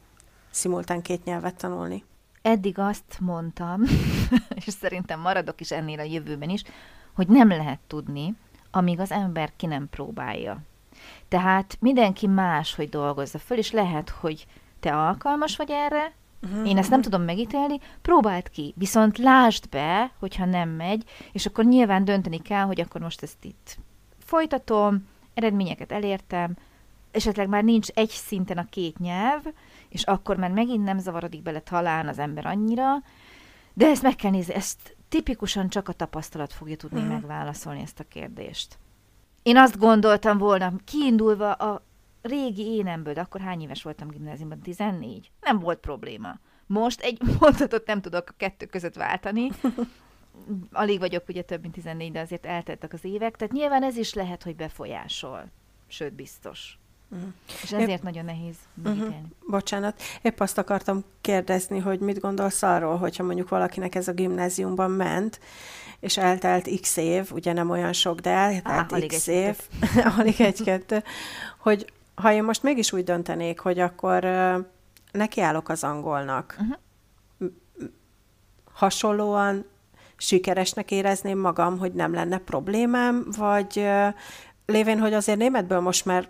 szimultán 0.51 1.03
két 1.03 1.25
nyelvet 1.25 1.57
tanulni? 1.57 2.05
Eddig 2.43 2.79
azt 2.79 3.21
mondtam, 3.21 3.83
és 4.67 4.73
szerintem 4.73 5.21
maradok 5.21 5.61
is 5.61 5.71
ennél 5.71 5.99
a 5.99 6.03
jövőben 6.03 6.49
is, 6.49 6.63
hogy 7.15 7.29
nem 7.29 7.49
lehet 7.49 7.81
tudni, 7.87 8.35
amíg 8.71 9.01
az 9.01 9.11
ember 9.11 9.53
ki 9.57 9.67
nem 9.67 9.89
próbálja. 9.91 10.61
Tehát 11.29 11.77
mindenki 11.81 12.27
más, 12.27 12.75
hogy 12.75 12.89
dolgozza 12.89 13.39
föl, 13.39 13.59
és 13.59 13.71
lehet, 13.71 14.09
hogy 14.09 14.47
te 14.81 14.97
alkalmas 14.97 15.57
vagy 15.57 15.71
erre, 15.71 16.13
uh-huh. 16.45 16.69
én 16.69 16.79
ezt 16.79 16.91
nem 16.91 17.03
tudom 17.03 17.23
megítélni, 17.23 17.79
próbáld 18.03 18.49
ki, 18.49 18.75
viszont 18.77 19.19
lásd 19.19 19.69
be, 19.69 20.11
hogyha 20.19 20.45
nem 20.45 20.69
megy, 20.69 21.05
és 21.33 21.47
akkor 21.47 21.65
nyilván 21.65 22.05
dönteni 22.05 22.39
kell, 22.39 22.65
hogy 22.65 22.81
akkor 22.81 23.01
most 23.01 23.23
ezt 23.23 23.45
itt 23.45 23.79
folytatom, 24.19 25.07
eredményeket 25.35 25.93
elértem, 25.93 26.57
esetleg 27.11 27.49
már 27.49 27.65
nincs 27.65 27.89
egy 27.89 28.09
szinten 28.09 28.59
a 28.59 28.69
két 28.71 28.99
nyelv, 28.99 29.43
és 29.89 30.03
akkor 30.03 30.37
már 30.37 30.51
megint 30.51 30.85
nem 30.85 30.99
zavarodik 30.99 31.43
bele 31.43 31.61
talán 31.61 32.09
az 32.09 32.19
ember 32.19 32.47
annyira, 32.47 33.03
de 33.75 33.87
ezt 33.87 34.03
meg 34.03 34.17
kell 34.17 34.31
nézni, 34.31 34.55
ezt 34.55 34.97
tipikusan 35.09 35.69
csak 35.69 35.89
a 35.89 35.93
tapasztalat 35.93 36.53
fogja 36.53 36.77
tudni 36.77 36.99
uh-huh. 36.99 37.13
megválaszolni 37.13 37.81
ezt 37.81 38.01
a 38.01 38.05
kérdést. 38.09 38.79
Én 39.43 39.57
azt 39.57 39.79
gondoltam 39.79 40.39
volna, 40.39 40.73
kiindulva 40.85 41.53
a 41.53 41.83
régi 42.25 42.67
énemből, 42.67 43.13
de 43.13 43.21
akkor 43.21 43.41
hány 43.41 43.61
éves 43.61 43.83
voltam 43.83 44.09
gimnáziumban? 44.09 44.61
14? 44.61 45.31
Nem 45.41 45.59
volt 45.59 45.79
probléma. 45.79 46.39
Most 46.67 47.01
egy 47.01 47.21
mondatot 47.41 47.87
nem 47.87 48.01
tudok 48.01 48.29
a 48.29 48.35
kettő 48.37 48.67
között 48.67 48.95
váltani. 48.95 49.51
Alig 50.73 50.99
vagyok 50.99 51.29
ugye 51.29 51.43
több 51.43 51.61
mint 51.61 51.75
14, 51.75 52.13
de 52.13 52.21
azért 52.21 52.47
elteltek 52.47 52.93
az 52.93 53.05
évek, 53.05 53.37
tehát 53.37 53.53
nyilván 53.53 53.83
ez 53.83 53.97
is 53.97 54.15
lehet, 54.15 54.43
hogy 54.43 54.57
befolyásol. 54.57 55.45
Sőt, 55.87 56.13
biztos. 56.13 56.79
Uh-huh. 57.11 57.29
És 57.63 57.73
ezért 57.73 57.89
Épp, 57.89 58.03
nagyon 58.03 58.25
nehéz 58.25 58.57
uh-huh. 58.85 59.15
Bocsánat, 59.49 60.03
épp 60.23 60.41
azt 60.41 60.59
akartam 60.59 61.05
kérdezni, 61.21 61.79
hogy 61.79 61.99
mit 61.99 62.21
gondolsz 62.21 62.63
arról, 62.63 62.97
hogyha 62.97 63.23
mondjuk 63.23 63.49
valakinek 63.49 63.95
ez 63.95 64.09
a 64.09 64.13
gimnáziumban 64.13 64.91
ment, 64.91 65.41
és 66.01 66.17
eltelt 66.17 66.81
x 66.81 66.97
év, 66.97 67.33
ugye 67.33 67.53
nem 67.53 67.71
olyan 67.71 67.93
sok, 67.93 68.21
de 68.21 68.31
eltelt 68.31 68.93
ah, 68.93 69.07
x 69.07 69.27
év, 69.27 69.59
alig 70.19 70.41
egy-kettő, 70.41 71.03
hogy 71.59 71.93
ha 72.15 72.33
én 72.33 72.45
most 72.45 72.63
mégis 72.63 72.93
úgy 72.93 73.05
döntenék, 73.05 73.61
hogy 73.61 73.79
akkor 73.79 74.25
nekiállok 75.13 75.69
az 75.69 75.85
angolnak, 75.85 76.57
uh-huh. 76.61 77.51
hasonlóan 78.73 79.65
sikeresnek 80.17 80.91
érezném 80.91 81.39
magam, 81.39 81.79
hogy 81.79 81.93
nem 81.93 82.15
lenne 82.15 82.39
problémám, 82.39 83.27
vagy 83.37 83.89
lévén, 84.67 84.99
hogy 84.99 85.13
azért 85.13 85.39
németből 85.39 85.81
most 85.81 86.05
már 86.05 86.29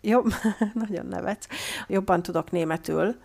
jobb, 0.00 0.32
nagyon 0.84 1.06
nevet, 1.06 1.48
jobban 1.86 2.22
tudok 2.22 2.50
németül, 2.50 3.16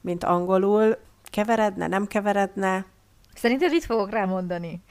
mint 0.00 0.24
angolul, 0.24 0.98
keveredne, 1.30 1.86
nem 1.86 2.06
keveredne, 2.06 2.84
Szerinted 3.36 3.70
mit 3.70 3.84
fogok 3.84 4.10
rámondani? 4.10 4.82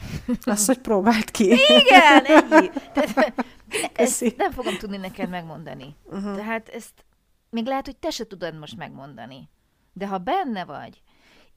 Azt, 0.43 0.65
hogy 0.65 0.77
próbált 0.77 1.31
ki. 1.31 1.43
Igen, 1.67 2.25
ennyi. 2.25 2.69
Tehát, 2.93 3.33
ezt 3.93 4.37
nem 4.37 4.51
fogom 4.51 4.77
tudni 4.77 4.97
neked 4.97 5.29
megmondani. 5.29 5.95
Uh-huh. 6.03 6.35
Tehát 6.35 6.69
ezt 6.69 7.05
még 7.49 7.65
lehet, 7.65 7.85
hogy 7.85 7.97
te 7.97 8.09
se 8.09 8.27
tudod 8.27 8.59
most 8.59 8.77
megmondani. 8.77 9.49
De 9.93 10.07
ha 10.07 10.17
benne 10.17 10.65
vagy, 10.65 11.01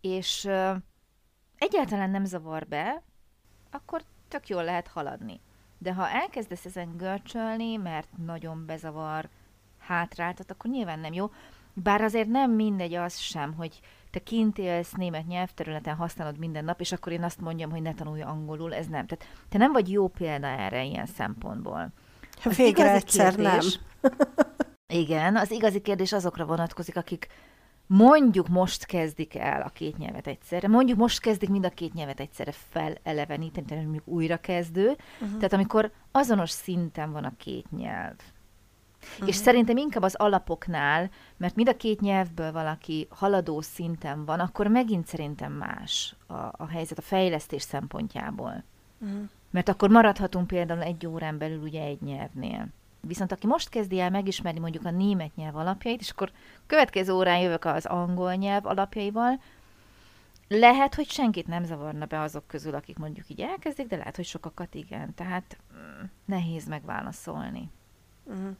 és 0.01 0.45
uh, 0.45 0.77
egyáltalán 1.59 2.11
nem 2.11 2.25
zavar 2.25 2.67
be, 2.67 3.03
akkor 3.71 4.03
tök 4.29 4.49
jól 4.49 4.65
lehet 4.65 4.89
haladni. 4.89 5.41
De 5.79 5.95
ha 5.95 6.09
elkezdesz 6.09 6.65
ezen 6.65 6.97
görcsölni, 6.97 7.77
mert 7.77 8.09
nagyon 8.17 8.67
bezavar, 8.67 9.29
hátráltat, 9.79 10.51
akkor 10.51 10.71
nyilván 10.71 10.99
nem 10.99 11.13
jó. 11.13 11.31
Bár 11.73 12.01
azért 12.01 12.29
nem 12.29 12.51
mindegy 12.51 12.95
az 12.95 13.19
sem, 13.19 13.55
hogy 13.55 13.81
te 14.11 14.19
kint 14.19 14.59
élsz, 14.59 14.93
német 14.93 15.27
nyelvterületen 15.27 15.97
használod 15.97 16.39
minden 16.39 16.65
nap, 16.65 16.81
és 16.81 16.93
akkor 16.93 17.13
én 17.13 17.23
azt 17.23 17.41
mondjam, 17.41 17.71
hogy 17.71 17.83
ne 17.83 17.95
tanulj 17.95 18.23
angolul, 18.23 18.75
ez 18.75 18.87
nem. 18.87 19.07
Tehát 19.07 19.27
te 19.49 19.59
nem 19.59 19.73
vagy 19.73 19.91
jó 19.91 20.09
példa 20.09 20.47
erre 20.47 20.85
ilyen 20.85 21.07
szempontból. 21.07 21.89
Az 22.45 22.57
Végre 22.57 22.93
egyszer 22.93 23.35
kérdés, 23.35 23.81
nem. 24.01 24.13
igen, 25.03 25.37
az 25.37 25.51
igazi 25.51 25.81
kérdés 25.81 26.13
azokra 26.13 26.45
vonatkozik, 26.45 26.97
akik 26.97 27.29
mondjuk 27.87 28.49
most 28.49 28.87
kezdik 28.87 29.35
el 29.35 29.63
a 29.63 29.69
két 29.69 29.99
nyelvet 29.99 30.27
egyszerre, 30.27 30.69
mondjuk 30.69 30.99
most 30.99 31.21
kezdik 31.21 31.49
mind 31.49 31.65
a 31.65 31.69
két 31.71 31.95
nyelvet 31.95 32.21
egyszerre 32.21 32.53
feleleveníteni, 32.53 33.67
tehát 33.67 33.83
mondjuk 33.85 34.07
újra 34.09 34.37
kezdő, 34.37 34.97
uh-huh. 35.21 35.37
tehát 35.37 35.53
amikor 35.53 35.93
azonos 36.13 36.51
szinten 36.51 37.13
van 37.13 37.25
a 37.25 37.37
két 37.37 37.71
nyelv. 37.71 38.17
Uh-huh. 39.13 39.29
És 39.29 39.35
szerintem 39.35 39.77
inkább 39.77 40.03
az 40.03 40.15
alapoknál, 40.15 41.11
mert 41.37 41.55
mind 41.55 41.69
a 41.69 41.77
két 41.77 42.01
nyelvből 42.01 42.53
valaki 42.53 43.07
haladó 43.11 43.61
szinten 43.61 44.25
van, 44.25 44.41
akkor 44.41 44.67
megint 44.67 45.07
szerintem 45.07 45.53
más 45.53 46.15
a, 46.27 46.35
a 46.35 46.67
helyzet 46.71 46.99
a 46.99 47.03
fejlesztés 47.03 47.63
szempontjából. 47.63 48.65
Uh-huh. 49.01 49.29
Mert 49.51 49.69
akkor 49.69 49.91
maradhatunk 49.91 50.47
például 50.47 50.83
egy 50.83 51.07
órán 51.07 51.39
belül 51.39 51.63
ugye 51.63 51.83
egy 51.83 52.03
nyelvnél. 52.03 52.69
Viszont 53.01 53.33
aki 53.33 53.47
most 53.47 53.69
kezdi 53.69 54.01
el 54.01 54.11
megismerni 54.11 54.61
mondjuk 54.61 54.85
a 54.85 54.91
német 54.91 55.37
nyelv 55.37 55.57
alapjait, 55.57 56.01
és 56.01 56.11
akkor 56.11 56.33
következő 56.67 57.13
órán 57.13 57.39
jövök 57.39 57.65
az 57.65 57.87
angol 57.87 58.35
nyelv 58.35 58.67
alapjaival, 58.67 59.41
lehet, 60.49 60.95
hogy 60.95 61.09
senkit 61.09 61.47
nem 61.47 61.65
zavarna 61.65 62.07
be 62.07 62.21
azok 62.21 62.47
közül, 62.47 62.75
akik 62.75 62.99
mondjuk 62.99 63.29
így 63.29 63.41
elkezdik, 63.41 63.87
de 63.87 63.97
lehet, 63.97 64.17
hogy 64.17 64.25
sokakat 64.25 64.75
igen. 64.75 65.15
Tehát 65.15 65.59
mm, 65.75 66.05
nehéz 66.25 66.67
megválaszolni. 66.67 67.71
Uh-huh. 68.25 68.57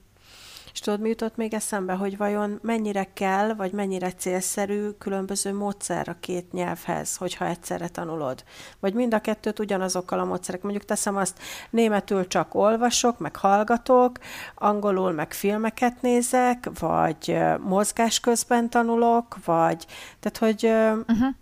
És 0.73 0.81
tudod, 0.81 1.01
mi 1.01 1.09
jutott 1.09 1.37
még 1.37 1.55
eszembe, 1.55 1.93
hogy 1.93 2.17
vajon 2.17 2.59
mennyire 2.63 3.13
kell, 3.13 3.55
vagy 3.55 3.73
mennyire 3.73 4.13
célszerű 4.13 4.89
különböző 4.91 5.55
módszer 5.55 6.09
a 6.09 6.17
két 6.21 6.53
nyelvhez, 6.53 7.17
hogyha 7.17 7.47
egyszerre 7.47 7.89
tanulod? 7.89 8.45
Vagy 8.81 8.95
mind 8.95 9.15
a 9.15 9.21
kettőt 9.21 9.59
ugyanazokkal 9.59 10.19
a 10.19 10.25
módszerek. 10.25 10.63
Mondjuk 10.63 10.85
teszem 10.85 11.17
azt, 11.17 11.39
németül 11.71 12.27
csak 12.27 12.55
olvasok, 12.55 13.19
meg 13.19 13.37
hallgatok, 13.37 14.19
angolul 14.55 15.13
meg 15.13 15.33
filmeket 15.33 16.03
nézek, 16.03 16.71
vagy 16.79 17.39
mozgás 17.61 18.21
közben 18.21 18.71
tanulok, 18.71 19.37
vagy 19.45 19.87
tehát, 20.21 20.39
hogy 20.39 20.65
uh-huh. 20.65 21.35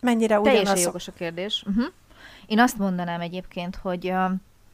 mennyire 0.00 0.40
ugyanazok. 0.40 0.64
Teljesen 0.64 0.86
jogos 0.86 1.08
a 1.08 1.12
kérdés. 1.12 1.64
Uh-huh. 1.68 1.84
Én 2.46 2.58
azt 2.58 2.78
mondanám 2.78 3.20
egyébként, 3.20 3.76
hogy 3.76 4.12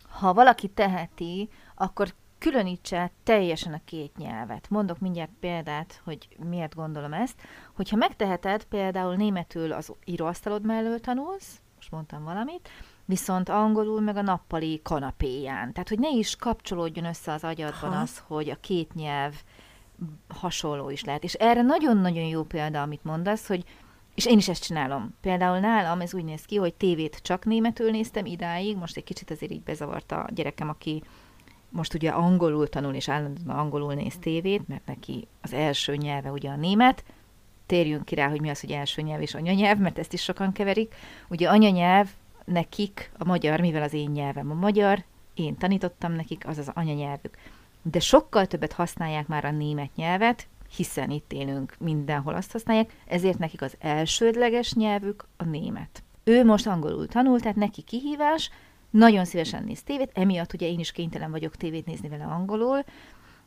ha 0.09 0.33
valaki 0.33 0.69
teheti, 0.69 1.49
akkor 1.75 2.09
különítse 2.41 2.97
el 2.97 3.11
teljesen 3.23 3.73
a 3.73 3.81
két 3.85 4.17
nyelvet. 4.17 4.71
Mondok 4.71 4.99
mindjárt 4.99 5.31
példát, 5.41 6.01
hogy 6.05 6.29
miért 6.49 6.75
gondolom 6.75 7.13
ezt. 7.13 7.41
Hogyha 7.75 7.97
megteheted, 7.97 8.65
például 8.65 9.15
németül 9.15 9.73
az 9.73 9.93
íróasztalod 10.05 10.65
mellől 10.65 11.01
tanulsz, 11.01 11.61
most 11.77 11.91
mondtam 11.91 12.25
valamit, 12.25 12.69
viszont 13.05 13.49
angolul 13.49 14.01
meg 14.01 14.17
a 14.17 14.23
nappali 14.23 14.81
kanapéján. 14.83 15.73
Tehát, 15.73 15.89
hogy 15.89 15.99
ne 15.99 16.09
is 16.09 16.37
kapcsolódjon 16.37 17.05
össze 17.05 17.33
az 17.33 17.45
agyadban 17.45 17.93
ha. 17.93 18.01
az, 18.01 18.23
hogy 18.27 18.51
a 18.51 18.61
két 18.61 18.95
nyelv 18.95 19.35
hasonló 20.29 20.91
is 20.91 21.05
lehet. 21.05 21.25
És 21.25 21.35
erre 21.35 21.63
nagyon-nagyon 21.63 22.25
jó 22.25 22.43
példa, 22.43 22.83
amit 22.83 23.05
mondasz, 23.05 23.47
hogy 23.47 23.65
és 24.15 24.27
én 24.27 24.39
is 24.39 24.49
ezt 24.49 24.63
csinálom. 24.63 25.15
Például 25.21 25.59
nálam 25.59 26.01
ez 26.01 26.15
úgy 26.15 26.25
néz 26.25 26.45
ki, 26.45 26.57
hogy 26.57 26.75
tévét 26.75 27.21
csak 27.23 27.45
németül 27.45 27.91
néztem 27.91 28.27
idáig, 28.27 28.77
most 28.77 28.97
egy 28.97 29.05
kicsit 29.05 29.31
azért 29.31 29.53
így 29.53 29.63
bezavarta 29.63 30.23
a 30.23 30.29
gyerekem, 30.33 30.69
aki 30.69 31.03
most 31.71 31.95
ugye 31.95 32.11
angolul 32.11 32.69
tanul, 32.69 32.95
és 32.95 33.09
állandóan 33.09 33.59
angolul 33.59 33.95
néz 33.95 34.17
tévét, 34.21 34.69
mert 34.69 34.87
neki 34.87 35.27
az 35.41 35.53
első 35.53 35.97
nyelve 35.97 36.31
ugye 36.31 36.51
a 36.51 36.57
német. 36.57 37.05
Térjünk 37.67 38.05
ki 38.05 38.15
rá, 38.15 38.29
hogy 38.29 38.41
mi 38.41 38.51
az, 38.51 38.61
hogy 38.61 38.71
első 38.71 39.03
nyelv 39.03 39.21
és 39.21 39.35
anyanyelv, 39.35 39.79
mert 39.79 39.99
ezt 39.99 40.13
is 40.13 40.23
sokan 40.23 40.53
keverik. 40.53 40.95
Ugye 41.29 41.49
anyanyelv 41.49 42.09
nekik 42.45 43.11
a 43.19 43.25
magyar, 43.25 43.61
mivel 43.61 43.83
az 43.83 43.93
én 43.93 44.11
nyelvem 44.11 44.51
a 44.51 44.55
magyar, 44.55 45.05
én 45.35 45.57
tanítottam 45.57 46.13
nekik, 46.13 46.47
az 46.47 46.59
az 46.59 46.71
anyanyelvük. 46.75 47.37
De 47.83 48.01
sokkal 48.01 48.47
többet 48.47 48.73
használják 48.73 49.27
már 49.27 49.45
a 49.45 49.51
német 49.51 49.91
nyelvet, 49.97 50.47
hiszen 50.77 51.11
itt 51.11 51.33
élünk, 51.33 51.75
mindenhol 51.79 52.35
azt 52.35 52.53
használják, 52.53 52.93
ezért 53.07 53.39
nekik 53.39 53.63
az 53.63 53.77
elsődleges 53.79 54.75
nyelvük 54.75 55.27
a 55.37 55.45
német. 55.45 56.03
Ő 56.25 56.45
most 56.45 56.67
angolul 56.67 57.07
tanul, 57.07 57.41
tehát 57.41 57.57
neki 57.57 57.83
kihívás, 57.83 58.51
nagyon 58.91 59.25
szívesen 59.25 59.65
néz 59.65 59.83
tévét, 59.83 60.11
emiatt 60.15 60.53
ugye 60.53 60.67
én 60.67 60.79
is 60.79 60.93
kénytelen 60.93 61.31
vagyok 61.31 61.57
tévét 61.57 61.87
nézni 61.87 62.09
vele 62.09 62.25
angolul, 62.25 62.85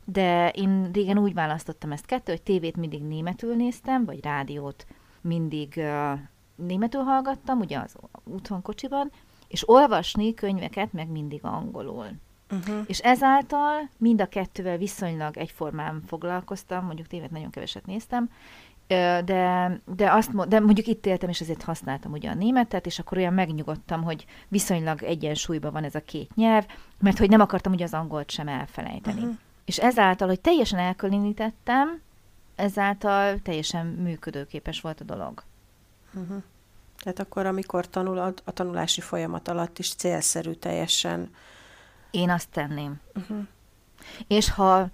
de 0.04 0.48
én 0.48 0.90
régen 0.92 1.18
úgy 1.18 1.34
választottam 1.34 1.92
ezt 1.92 2.06
kettő, 2.06 2.32
hogy 2.32 2.42
tévét 2.42 2.76
mindig 2.76 3.02
németül 3.02 3.54
néztem, 3.54 4.04
vagy 4.04 4.24
rádiót 4.24 4.86
mindig 5.20 5.72
uh, 5.76 6.18
németül 6.56 7.00
hallgattam, 7.00 7.60
ugye 7.60 7.78
az 7.78 7.96
úton 8.24 8.62
kocsiban, 8.62 9.10
és 9.48 9.68
olvasni 9.68 10.34
könyveket 10.34 10.92
meg 10.92 11.08
mindig 11.08 11.40
angolul. 11.42 12.06
Uh-huh. 12.50 12.84
És 12.86 12.98
ezáltal 12.98 13.88
mind 13.98 14.20
a 14.20 14.26
kettővel 14.26 14.76
viszonylag 14.76 15.36
egyformán 15.36 16.02
foglalkoztam, 16.06 16.84
mondjuk 16.84 17.06
tévét 17.06 17.30
nagyon 17.30 17.50
keveset 17.50 17.86
néztem, 17.86 18.30
de, 18.86 19.80
de, 19.96 20.12
azt, 20.12 20.48
de 20.48 20.60
mondjuk 20.60 20.86
itt 20.86 21.06
éltem, 21.06 21.28
és 21.28 21.40
ezért 21.40 21.62
használtam 21.62 22.12
ugye 22.12 22.30
a 22.30 22.34
németet, 22.34 22.86
és 22.86 22.98
akkor 22.98 23.18
olyan 23.18 23.34
megnyugodtam, 23.34 24.02
hogy 24.02 24.26
viszonylag 24.48 25.02
egyensúlyban 25.02 25.72
van 25.72 25.84
ez 25.84 25.94
a 25.94 26.00
két 26.00 26.34
nyelv, 26.34 26.66
mert 27.00 27.18
hogy 27.18 27.28
nem 27.28 27.40
akartam 27.40 27.72
ugye 27.72 27.84
az 27.84 27.94
angolt 27.94 28.30
sem 28.30 28.48
elfelejteni. 28.48 29.20
Uh-huh. 29.20 29.36
És 29.64 29.78
ezáltal, 29.78 30.28
hogy 30.28 30.40
teljesen 30.40 30.78
elkülönítettem, 30.78 32.00
ezáltal 32.54 33.38
teljesen 33.42 33.86
működőképes 33.86 34.80
volt 34.80 35.00
a 35.00 35.04
dolog. 35.04 35.42
Uh-huh. 36.14 36.42
Tehát 36.98 37.18
akkor, 37.18 37.46
amikor 37.46 37.88
tanulod, 37.88 38.42
a 38.44 38.50
tanulási 38.50 39.00
folyamat 39.00 39.48
alatt 39.48 39.78
is 39.78 39.94
célszerű 39.94 40.52
teljesen. 40.52 41.34
Én 42.10 42.30
azt 42.30 42.48
tenném. 42.50 43.00
Uh-huh. 43.14 43.46
És 44.26 44.50
ha 44.50 44.86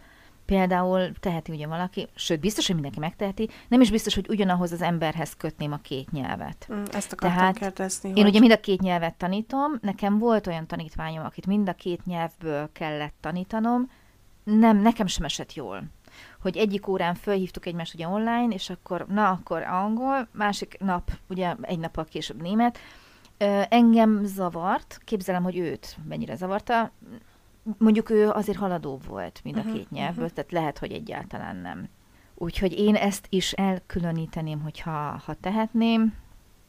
például 0.50 1.12
teheti 1.20 1.52
ugye 1.52 1.66
valaki, 1.66 2.08
sőt, 2.14 2.40
biztos, 2.40 2.66
hogy 2.66 2.74
mindenki 2.74 3.00
megteheti, 3.00 3.48
nem 3.68 3.80
is 3.80 3.90
biztos, 3.90 4.14
hogy 4.14 4.28
ugyanahoz 4.28 4.72
az 4.72 4.82
emberhez 4.82 5.36
kötném 5.36 5.72
a 5.72 5.76
két 5.76 6.10
nyelvet. 6.10 6.68
Mm, 6.72 6.82
ezt 6.92 7.12
akartam 7.12 7.38
Tehát 7.38 7.58
kérdezni. 7.58 8.08
Én 8.08 8.14
hogy... 8.14 8.26
ugye 8.26 8.38
mind 8.38 8.52
a 8.52 8.60
két 8.60 8.80
nyelvet 8.80 9.14
tanítom, 9.14 9.72
nekem 9.80 10.18
volt 10.18 10.46
olyan 10.46 10.66
tanítványom, 10.66 11.24
akit 11.24 11.46
mind 11.46 11.68
a 11.68 11.72
két 11.72 12.04
nyelvből 12.04 12.68
kellett 12.72 13.14
tanítanom, 13.20 13.90
nem, 14.44 14.76
nekem 14.76 15.06
sem 15.06 15.24
esett 15.24 15.54
jól 15.54 15.82
hogy 16.42 16.56
egyik 16.56 16.86
órán 16.86 17.14
fölhívtuk 17.14 17.66
egymást 17.66 17.94
ugye 17.94 18.08
online, 18.08 18.54
és 18.54 18.70
akkor 18.70 19.06
na, 19.08 19.30
akkor 19.30 19.62
angol, 19.62 20.28
másik 20.32 20.76
nap, 20.78 21.10
ugye 21.28 21.54
egy 21.60 21.78
nappal 21.78 22.04
később 22.04 22.42
német. 22.42 22.78
Engem 23.68 24.20
zavart, 24.24 25.00
képzelem, 25.04 25.42
hogy 25.42 25.58
őt 25.58 25.96
mennyire 26.08 26.36
zavarta, 26.36 26.92
mondjuk 27.78 28.10
ő 28.10 28.30
azért 28.30 28.58
haladó 28.58 29.00
volt 29.08 29.40
mind 29.44 29.56
a 29.56 29.60
uh-huh, 29.60 29.74
két 29.74 29.90
nyelvből, 29.90 30.24
uh-huh. 30.24 30.34
tehát 30.34 30.52
lehet, 30.52 30.78
hogy 30.78 30.92
egyáltalán 30.92 31.56
nem. 31.56 31.88
Úgyhogy 32.34 32.78
én 32.78 32.94
ezt 32.94 33.26
is 33.28 33.52
elkülöníteném, 33.52 34.60
hogyha 34.60 35.22
ha 35.24 35.34
tehetném, 35.40 36.14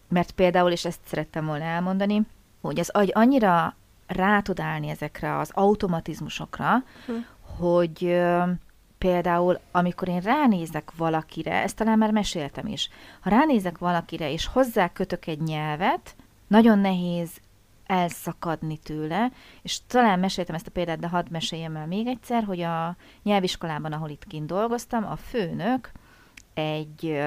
mert 0.09 0.31
például, 0.31 0.71
és 0.71 0.85
ezt 0.85 0.99
szerettem 1.05 1.45
volna 1.45 1.63
elmondani, 1.63 2.21
hogy 2.61 2.79
az 2.79 2.89
agy 2.89 3.11
annyira 3.13 3.75
rá 4.07 4.39
tud 4.39 4.59
állni 4.59 4.89
ezekre 4.89 5.37
az 5.37 5.51
automatizmusokra, 5.53 6.83
uh-huh. 7.07 7.25
hogy 7.57 8.05
ö, 8.05 8.43
például, 8.97 9.59
amikor 9.71 10.07
én 10.07 10.19
ránézek 10.19 10.91
valakire, 10.95 11.61
ezt 11.61 11.75
talán 11.75 11.97
már 11.97 12.11
meséltem 12.11 12.67
is, 12.67 12.89
ha 13.19 13.29
ránézek 13.29 13.77
valakire, 13.77 14.31
és 14.31 14.45
hozzá 14.45 14.91
kötök 14.91 15.27
egy 15.27 15.41
nyelvet, 15.41 16.15
nagyon 16.47 16.79
nehéz 16.79 17.29
elszakadni 17.91 18.77
tőle, 18.77 19.31
és 19.61 19.79
talán 19.87 20.19
meséltem 20.19 20.55
ezt 20.55 20.67
a 20.67 20.71
példát, 20.71 20.99
de 20.99 21.07
hadd 21.07 21.25
meséljem 21.29 21.75
el 21.75 21.87
még 21.87 22.07
egyszer, 22.07 22.43
hogy 22.43 22.61
a 22.61 22.95
nyelviskolában, 23.23 23.93
ahol 23.93 24.09
itt 24.09 24.27
kint 24.27 24.47
dolgoztam, 24.47 25.05
a 25.05 25.15
főnök 25.15 25.91
egy 26.53 27.21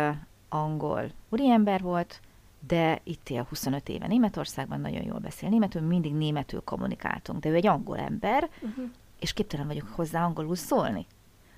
angol 0.49 1.11
úriember 1.29 1.81
volt, 1.81 2.21
de 2.67 3.01
itt 3.03 3.29
él 3.29 3.47
25 3.49 3.89
éve 3.89 4.07
Németországban, 4.07 4.81
nagyon 4.81 5.03
jól 5.03 5.19
beszél 5.19 5.49
németül, 5.49 5.83
mindig 5.83 6.15
németül 6.15 6.61
kommunikáltunk, 6.61 7.41
de 7.41 7.49
ő 7.49 7.55
egy 7.55 7.67
angol 7.67 7.99
ember, 7.99 8.51
uh-huh. 8.61 8.85
és 9.21 9.33
képtelen 9.33 9.67
vagyok 9.67 9.89
hozzá 9.89 10.25
angolul 10.25 10.57
szólni 10.57 11.07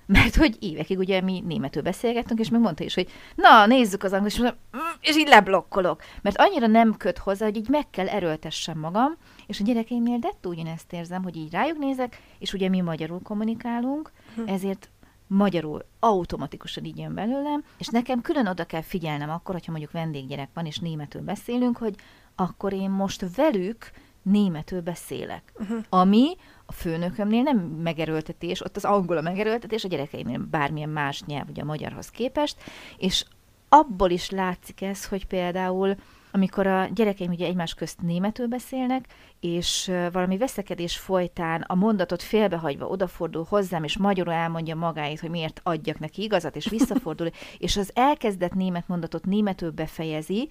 mert 0.07 0.35
hogy 0.35 0.57
évekig 0.59 0.97
ugye 0.97 1.21
mi 1.21 1.43
németül 1.45 1.81
beszélgettünk, 1.81 2.39
és 2.39 2.49
megmondta 2.49 2.83
is, 2.83 2.93
hogy 2.93 3.09
na, 3.35 3.65
nézzük 3.65 4.03
az 4.03 4.13
angol, 4.13 4.27
és, 4.27 4.37
mondom, 4.37 4.57
mm", 4.77 4.79
és 5.01 5.15
így 5.15 5.27
leblokkolok, 5.27 6.01
mert 6.21 6.37
annyira 6.37 6.67
nem 6.67 6.97
köt 6.97 7.17
hozzá, 7.17 7.45
hogy 7.45 7.55
így 7.55 7.69
meg 7.69 7.89
kell 7.89 8.07
erőltessem 8.07 8.79
magam, 8.79 9.17
és 9.47 9.59
a 9.59 9.63
gyerekeimnél 9.63 10.17
dettó 10.17 10.49
ugyanezt 10.49 10.93
érzem, 10.93 11.23
hogy 11.23 11.35
így 11.35 11.51
rájuk 11.51 11.77
nézek, 11.77 12.21
és 12.39 12.53
ugye 12.53 12.69
mi 12.69 12.81
magyarul 12.81 13.21
kommunikálunk, 13.23 14.11
hm. 14.35 14.47
ezért 14.47 14.89
magyarul 15.27 15.85
automatikusan 15.99 16.83
így 16.85 16.97
jön 16.97 17.13
belőlem, 17.13 17.63
és 17.77 17.87
nekem 17.87 18.21
külön 18.21 18.47
oda 18.47 18.63
kell 18.63 18.81
figyelnem 18.81 19.29
akkor, 19.29 19.53
hogyha 19.55 19.71
mondjuk 19.71 19.91
vendéggyerek 19.91 20.49
van, 20.53 20.65
és 20.65 20.77
németül 20.77 21.21
beszélünk, 21.21 21.77
hogy 21.77 21.95
akkor 22.35 22.73
én 22.73 22.89
most 22.89 23.35
velük 23.35 23.91
németül 24.21 24.81
beszélek. 24.81 25.53
Uh-huh. 25.59 25.83
Ami 25.89 26.35
a 26.69 26.73
főnökömnél 26.73 27.41
nem 27.41 27.57
megerőltetés, 27.57 28.65
ott 28.65 28.75
az 28.75 28.85
angol 28.85 29.17
a 29.17 29.21
megerőltetés, 29.21 29.83
a 29.83 29.87
gyerekeimnél 29.87 30.47
bármilyen 30.51 30.89
más 30.89 31.23
nyelv, 31.23 31.49
ugye 31.49 31.61
a 31.61 31.65
magyarhoz 31.65 32.09
képest, 32.09 32.55
és 32.97 33.25
abból 33.69 34.09
is 34.09 34.29
látszik 34.29 34.81
ez, 34.81 35.05
hogy 35.05 35.25
például 35.25 35.95
amikor 36.31 36.67
a 36.67 36.87
gyerekeim 36.93 37.31
ugye 37.31 37.45
egymás 37.45 37.73
közt 37.73 38.01
németül 38.01 38.47
beszélnek, 38.47 39.05
és 39.39 39.91
valami 40.11 40.37
veszekedés 40.37 40.97
folytán 40.97 41.61
a 41.61 41.75
mondatot 41.75 42.21
félbehagyva 42.21 42.87
odafordul 42.87 43.45
hozzám, 43.49 43.83
és 43.83 43.97
magyarul 43.97 44.33
elmondja 44.33 44.75
magáit, 44.75 45.19
hogy 45.19 45.29
miért 45.29 45.59
adjak 45.63 45.99
neki 45.99 46.23
igazat, 46.23 46.55
és 46.55 46.69
visszafordul, 46.69 47.29
és 47.57 47.77
az 47.77 47.91
elkezdett 47.93 48.53
német 48.53 48.87
mondatot 48.87 49.25
németül 49.25 49.71
befejezi, 49.71 50.49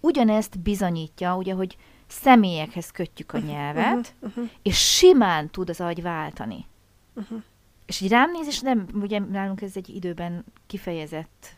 ugyanezt 0.00 0.60
bizonyítja, 0.60 1.36
ugye, 1.36 1.52
hogy 1.52 1.76
személyekhez 2.14 2.90
kötjük 2.90 3.32
a 3.32 3.38
nyelvet, 3.38 4.14
uh-huh, 4.14 4.30
uh-huh. 4.30 4.50
és 4.62 4.96
simán 4.96 5.50
tud 5.50 5.68
az 5.68 5.80
agy 5.80 6.02
váltani. 6.02 6.66
Uh-huh. 7.14 7.42
És 7.86 8.00
így 8.00 8.10
rám 8.10 8.30
néz, 8.30 8.46
és 8.46 8.60
nem, 8.60 8.86
ugye 8.94 9.18
nálunk 9.18 9.62
ez 9.62 9.76
egy 9.76 9.88
időben 9.88 10.44
kifejezett 10.66 11.56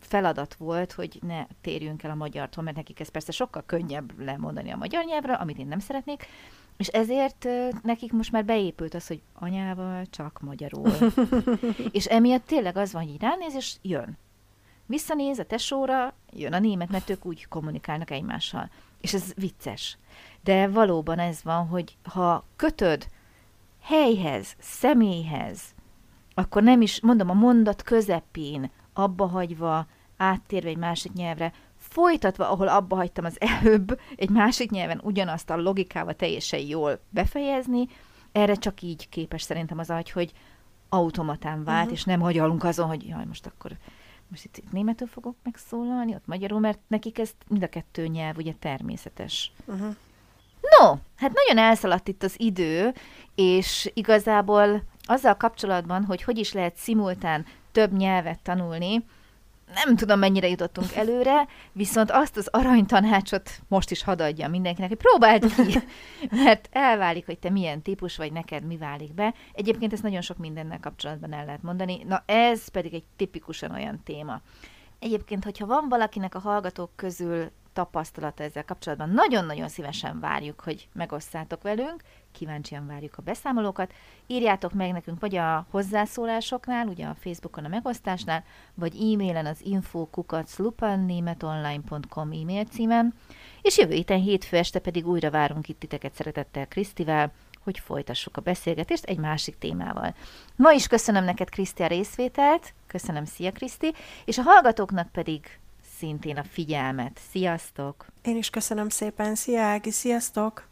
feladat 0.00 0.54
volt, 0.54 0.92
hogy 0.92 1.18
ne 1.26 1.46
térjünk 1.60 2.02
el 2.02 2.10
a 2.10 2.14
magyartól, 2.14 2.64
mert 2.64 2.76
nekik 2.76 3.00
ez 3.00 3.08
persze 3.08 3.32
sokkal 3.32 3.62
könnyebb 3.66 4.20
lemondani 4.20 4.70
a 4.70 4.76
magyar 4.76 5.04
nyelvre, 5.04 5.34
amit 5.34 5.58
én 5.58 5.66
nem 5.66 5.78
szeretnék, 5.78 6.26
és 6.76 6.86
ezért 6.86 7.48
nekik 7.82 8.12
most 8.12 8.32
már 8.32 8.44
beépült 8.44 8.94
az, 8.94 9.06
hogy 9.06 9.20
anyával 9.34 10.06
csak 10.10 10.40
magyarul. 10.40 10.92
és 11.90 12.04
emiatt 12.04 12.46
tényleg 12.46 12.76
az 12.76 12.92
van, 12.92 13.02
hogy 13.02 13.12
így 13.12 13.20
ránéz, 13.20 13.54
és 13.54 13.74
jön. 13.82 14.18
Visszanéz 14.86 15.38
a 15.38 15.44
tesóra, 15.44 16.14
jön 16.32 16.52
a 16.52 16.58
német, 16.58 16.90
mert 16.90 17.10
ők 17.10 17.24
úgy 17.24 17.48
kommunikálnak 17.48 18.10
egymással. 18.10 18.70
És 19.00 19.14
ez 19.14 19.32
vicces. 19.36 19.98
De 20.42 20.68
valóban 20.68 21.18
ez 21.18 21.42
van, 21.42 21.66
hogy 21.66 21.96
ha 22.02 22.44
kötöd 22.56 23.06
helyhez, 23.82 24.54
személyhez, 24.58 25.60
akkor 26.34 26.62
nem 26.62 26.80
is, 26.80 27.00
mondom, 27.00 27.30
a 27.30 27.34
mondat 27.34 27.82
közepén, 27.82 28.70
abba 28.92 29.26
hagyva, 29.26 29.86
áttérve 30.16 30.68
egy 30.68 30.76
másik 30.76 31.12
nyelvre, 31.12 31.52
folytatva, 31.76 32.50
ahol 32.50 32.68
abba 32.68 32.96
hagytam 32.96 33.24
az 33.24 33.36
előbb, 33.40 34.00
egy 34.16 34.30
másik 34.30 34.70
nyelven 34.70 35.00
ugyanazt 35.02 35.50
a 35.50 35.56
logikával 35.56 36.14
teljesen 36.14 36.60
jól 36.60 37.00
befejezni, 37.08 37.86
erre 38.32 38.54
csak 38.54 38.82
így 38.82 39.08
képes 39.08 39.42
szerintem 39.42 39.78
az 39.78 39.90
agy, 39.90 40.10
hogy 40.10 40.32
automatán 40.88 41.64
vált, 41.64 41.80
uh-huh. 41.80 41.98
és 41.98 42.04
nem 42.04 42.20
hagyalunk 42.20 42.64
azon, 42.64 42.88
hogy 42.88 43.06
jaj, 43.06 43.24
most 43.24 43.46
akkor 43.46 43.70
most 44.30 44.44
itt, 44.44 44.56
itt 44.56 44.72
németül 44.72 45.06
fogok 45.06 45.36
megszólalni, 45.42 46.14
ott 46.14 46.26
magyarul, 46.26 46.60
mert 46.60 46.78
nekik 46.86 47.18
ez 47.18 47.30
mind 47.48 47.62
a 47.62 47.68
kettő 47.68 48.06
nyelv 48.06 48.36
ugye 48.36 48.52
természetes. 48.58 49.52
Uh-huh. 49.64 49.96
No, 50.78 50.86
hát 51.16 51.32
nagyon 51.32 51.64
elszaladt 51.64 52.08
itt 52.08 52.22
az 52.22 52.34
idő, 52.36 52.94
és 53.34 53.90
igazából 53.94 54.82
azzal 55.02 55.34
kapcsolatban, 55.34 56.04
hogy 56.04 56.22
hogy 56.22 56.38
is 56.38 56.52
lehet 56.52 56.76
szimultán 56.76 57.46
több 57.72 57.92
nyelvet 57.92 58.38
tanulni, 58.42 59.04
nem 59.74 59.96
tudom, 59.96 60.18
mennyire 60.18 60.48
jutottunk 60.48 60.94
előre, 60.94 61.46
viszont 61.72 62.10
azt 62.10 62.36
az 62.36 62.48
aranytanácsot 62.52 63.50
most 63.68 63.90
is 63.90 64.02
hadd 64.02 64.50
mindenkinek, 64.50 64.88
hogy 64.88 64.98
próbáld 64.98 65.54
ki, 65.54 65.78
mert 66.44 66.68
elválik, 66.72 67.26
hogy 67.26 67.38
te 67.38 67.50
milyen 67.50 67.82
típus 67.82 68.16
vagy, 68.16 68.32
neked 68.32 68.64
mi 68.64 68.76
válik 68.76 69.14
be. 69.14 69.34
Egyébként 69.52 69.92
ezt 69.92 70.02
nagyon 70.02 70.20
sok 70.20 70.36
mindennel 70.36 70.80
kapcsolatban 70.80 71.32
el 71.32 71.44
lehet 71.44 71.62
mondani, 71.62 72.02
na 72.08 72.22
ez 72.26 72.68
pedig 72.68 72.94
egy 72.94 73.04
tipikusan 73.16 73.70
olyan 73.70 74.02
téma. 74.04 74.40
Egyébként, 74.98 75.44
hogyha 75.44 75.66
van 75.66 75.88
valakinek 75.88 76.34
a 76.34 76.38
hallgatók 76.38 76.90
közül 76.96 77.50
tapasztalata 77.72 78.42
ezzel 78.42 78.64
kapcsolatban, 78.64 79.10
nagyon-nagyon 79.10 79.68
szívesen 79.68 80.20
várjuk, 80.20 80.60
hogy 80.60 80.88
megosszátok 80.92 81.62
velünk, 81.62 82.02
kíváncsian 82.32 82.86
várjuk 82.86 83.16
a 83.16 83.22
beszámolókat. 83.22 83.92
Írjátok 84.26 84.72
meg 84.72 84.92
nekünk 84.92 85.20
vagy 85.20 85.36
a 85.36 85.66
hozzászólásoknál, 85.70 86.86
ugye 86.86 87.06
a 87.06 87.16
Facebookon 87.20 87.64
a 87.64 87.68
megosztásnál, 87.68 88.44
vagy 88.74 88.94
e-mailen 88.94 89.46
az 89.46 89.60
info.kukaclupannémetonline.com 89.62 92.30
e-mail 92.30 92.64
címen, 92.64 93.14
és 93.62 93.78
jövő 93.78 93.94
héten 93.94 94.20
hétfő 94.20 94.56
este 94.56 94.78
pedig 94.78 95.06
újra 95.06 95.30
várunk 95.30 95.68
itt 95.68 95.78
titeket 95.78 96.14
szeretettel 96.14 96.68
Krisztivel, 96.68 97.32
hogy 97.62 97.78
folytassuk 97.78 98.36
a 98.36 98.40
beszélgetést 98.40 99.04
egy 99.04 99.18
másik 99.18 99.58
témával. 99.58 100.14
Ma 100.56 100.72
is 100.72 100.86
köszönöm 100.86 101.24
neked, 101.24 101.48
Kriszti, 101.48 101.82
a 101.82 101.86
részvételt, 101.86 102.74
köszönöm, 102.86 103.24
szia 103.24 103.52
Kriszti, 103.52 103.94
és 104.24 104.38
a 104.38 104.42
hallgatóknak 104.42 105.12
pedig 105.12 105.58
szintén 106.00 106.36
a 106.36 106.44
figyelmet. 106.44 107.20
Sziasztok! 107.30 108.06
Én 108.22 108.36
is 108.36 108.50
köszönöm 108.50 108.88
szépen, 108.88 109.34
szia 109.34 109.62
Ági, 109.62 109.90
sziasztok! 109.90 110.69